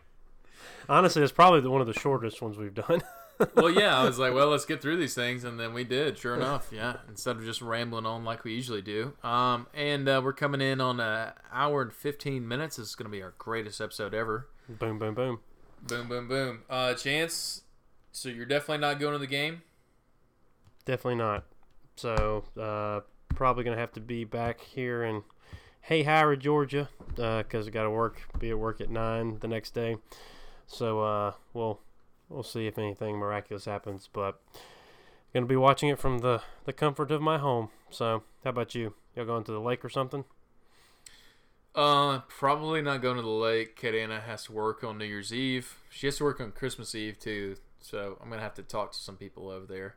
[0.90, 3.02] Honestly, it's probably the, one of the shortest ones we've done.
[3.56, 6.18] well, yeah, I was like, well, let's get through these things, and then we did.
[6.18, 6.98] Sure enough, yeah.
[7.08, 9.14] Instead of just rambling on like we usually do.
[9.24, 12.78] Um, and uh, we're coming in on an hour and fifteen minutes.
[12.78, 14.48] This is going to be our greatest episode ever.
[14.68, 15.40] Boom, boom, boom.
[15.84, 16.64] Boom, boom, boom.
[16.70, 17.62] Uh, Chance,
[18.12, 19.62] so you're definitely not going to the game.
[20.86, 21.46] Definitely not.
[21.96, 23.02] So uh,
[23.36, 25.24] probably gonna have to be back here in
[25.90, 29.98] Hahira, Georgia, because I got to work, be at work at nine the next day.
[30.68, 31.80] So uh, we'll
[32.30, 34.42] we'll see if anything miraculous happens, but
[35.34, 37.70] gonna be watching it from the the comfort of my home.
[37.90, 38.94] So how about you?
[39.16, 40.24] Y'all going to the lake or something?
[41.76, 43.76] Uh, probably not going to the lake.
[43.76, 45.80] Katina has to work on New Year's Eve.
[45.90, 47.58] She has to work on Christmas Eve too.
[47.82, 49.96] So I'm gonna have to talk to some people over there.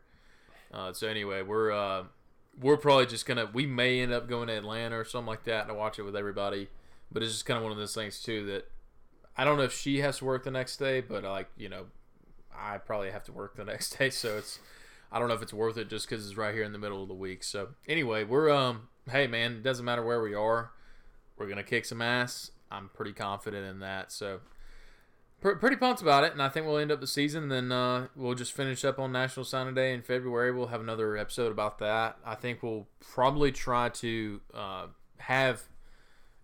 [0.73, 2.05] Uh, so anyway, we're uh,
[2.61, 5.69] we're probably just gonna we may end up going to Atlanta or something like that
[5.69, 6.69] to watch it with everybody.
[7.11, 8.71] But it's just kind of one of those things too that
[9.37, 11.87] I don't know if she has to work the next day, but like you know,
[12.55, 14.59] I probably have to work the next day, so it's
[15.13, 17.03] I don't know if it's worth it just because it's right here in the middle
[17.03, 17.45] of the week.
[17.45, 20.71] So anyway, we're um hey man, it doesn't matter where we are,
[21.37, 22.51] we're gonna kick some ass.
[22.71, 24.11] I'm pretty confident in that.
[24.11, 24.41] So
[25.55, 27.49] pretty pumped about it, and I think we'll end up the season.
[27.49, 30.53] Then uh, we'll just finish up on National Signing Day in February.
[30.53, 32.17] We'll have another episode about that.
[32.25, 34.87] I think we'll probably try to uh,
[35.19, 35.63] have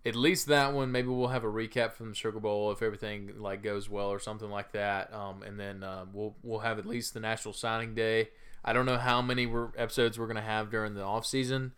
[0.04, 0.92] at least that one.
[0.92, 4.18] Maybe we'll have a recap from the Sugar Bowl if everything like goes well or
[4.18, 5.12] something like that.
[5.12, 8.30] Um, and then uh, we'll we'll have at least the National Signing Day.
[8.64, 11.72] I don't know how many we're, episodes we're gonna have during the off season.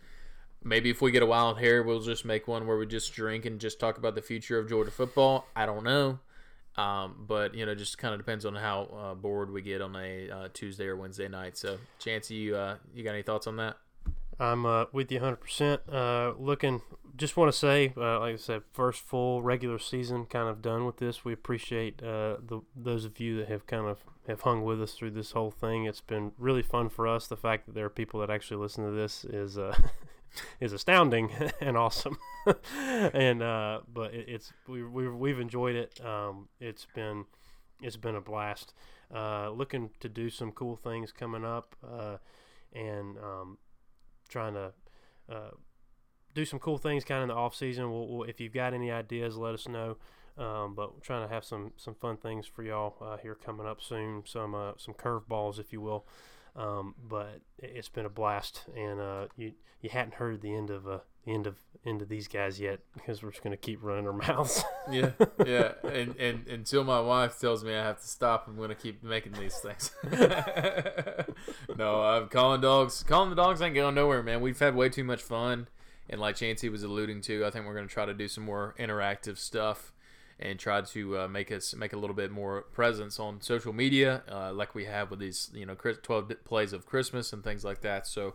[0.63, 3.45] Maybe if we get a wild hair, we'll just make one where we just drink
[3.45, 5.47] and just talk about the future of Georgia football.
[5.55, 6.21] I don't know.
[6.77, 9.95] Um, but you know, just kind of depends on how uh, bored we get on
[9.97, 11.57] a uh, Tuesday or Wednesday night.
[11.57, 13.77] So, Chance, you uh, you got any thoughts on that?
[14.41, 15.79] I'm uh, with you 100%.
[15.89, 16.83] Uh, looking,
[17.17, 20.85] just want to say, uh, like I said, first full regular season kind of done
[20.85, 21.25] with this.
[21.25, 25.13] We appreciate the those of you that have kind of have hung with us through
[25.13, 25.85] this whole thing.
[25.85, 27.29] It's been really fun for us.
[27.29, 29.57] The fact that there are people that actually listen to this is
[30.61, 31.31] is astounding
[31.61, 32.19] and awesome.
[32.77, 36.01] and uh, but it, it's we, we we've enjoyed it.
[36.05, 37.25] Um, it's been
[37.83, 38.73] it's been a blast.
[39.13, 41.77] looking to do some cool things coming up.
[42.73, 43.59] and um,
[44.29, 44.73] trying to
[45.31, 45.51] uh,
[46.35, 47.91] do some cool things kind of in the off season.
[47.91, 49.97] We'll, we'll, if you've got any ideas, let us know.
[50.37, 53.81] Um, but trying to have some some fun things for y'all uh, here coming up
[53.81, 54.25] soon.
[54.27, 56.07] Some uh, some curveballs, if you will.
[56.57, 60.87] Um, but it's been a blast, and uh, you you hadn't heard the end of
[60.87, 64.07] uh, end of end of these guys yet because we're just going to keep running
[64.07, 64.63] our mouths.
[64.91, 65.11] yeah,
[65.47, 68.75] yeah, and, and until my wife tells me I have to stop, I'm going to
[68.75, 69.91] keep making these things.
[71.77, 73.03] no, I'm calling dogs.
[73.03, 74.41] Calling the dogs ain't going nowhere, man.
[74.41, 75.69] We've had way too much fun,
[76.09, 78.45] and like Chancey was alluding to, I think we're going to try to do some
[78.45, 79.93] more interactive stuff
[80.39, 84.23] and try to uh, make us make a little bit more presence on social media,
[84.31, 87.81] uh, like we have with these, you know, 12 plays of Christmas and things like
[87.83, 88.07] that.
[88.07, 88.35] So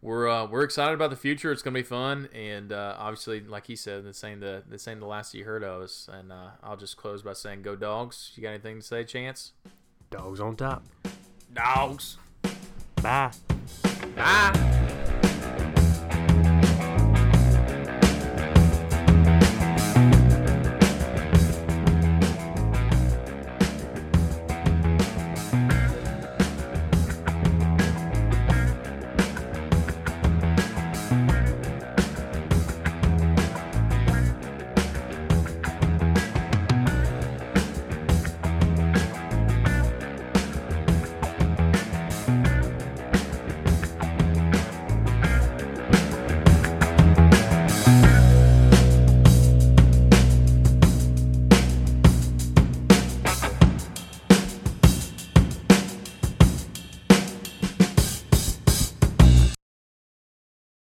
[0.00, 1.50] we're uh, we're excited about the future.
[1.50, 5.00] It's gonna be fun, and uh, obviously, like he said, this ain't the this ain't
[5.00, 6.08] the last you heard of us.
[6.12, 9.52] And uh, I'll just close by saying, "Go dogs!" You got anything to say, Chance?
[10.10, 10.84] Dogs on top.
[11.52, 12.16] Dogs.
[13.02, 13.32] Bye.
[14.14, 15.17] Bye.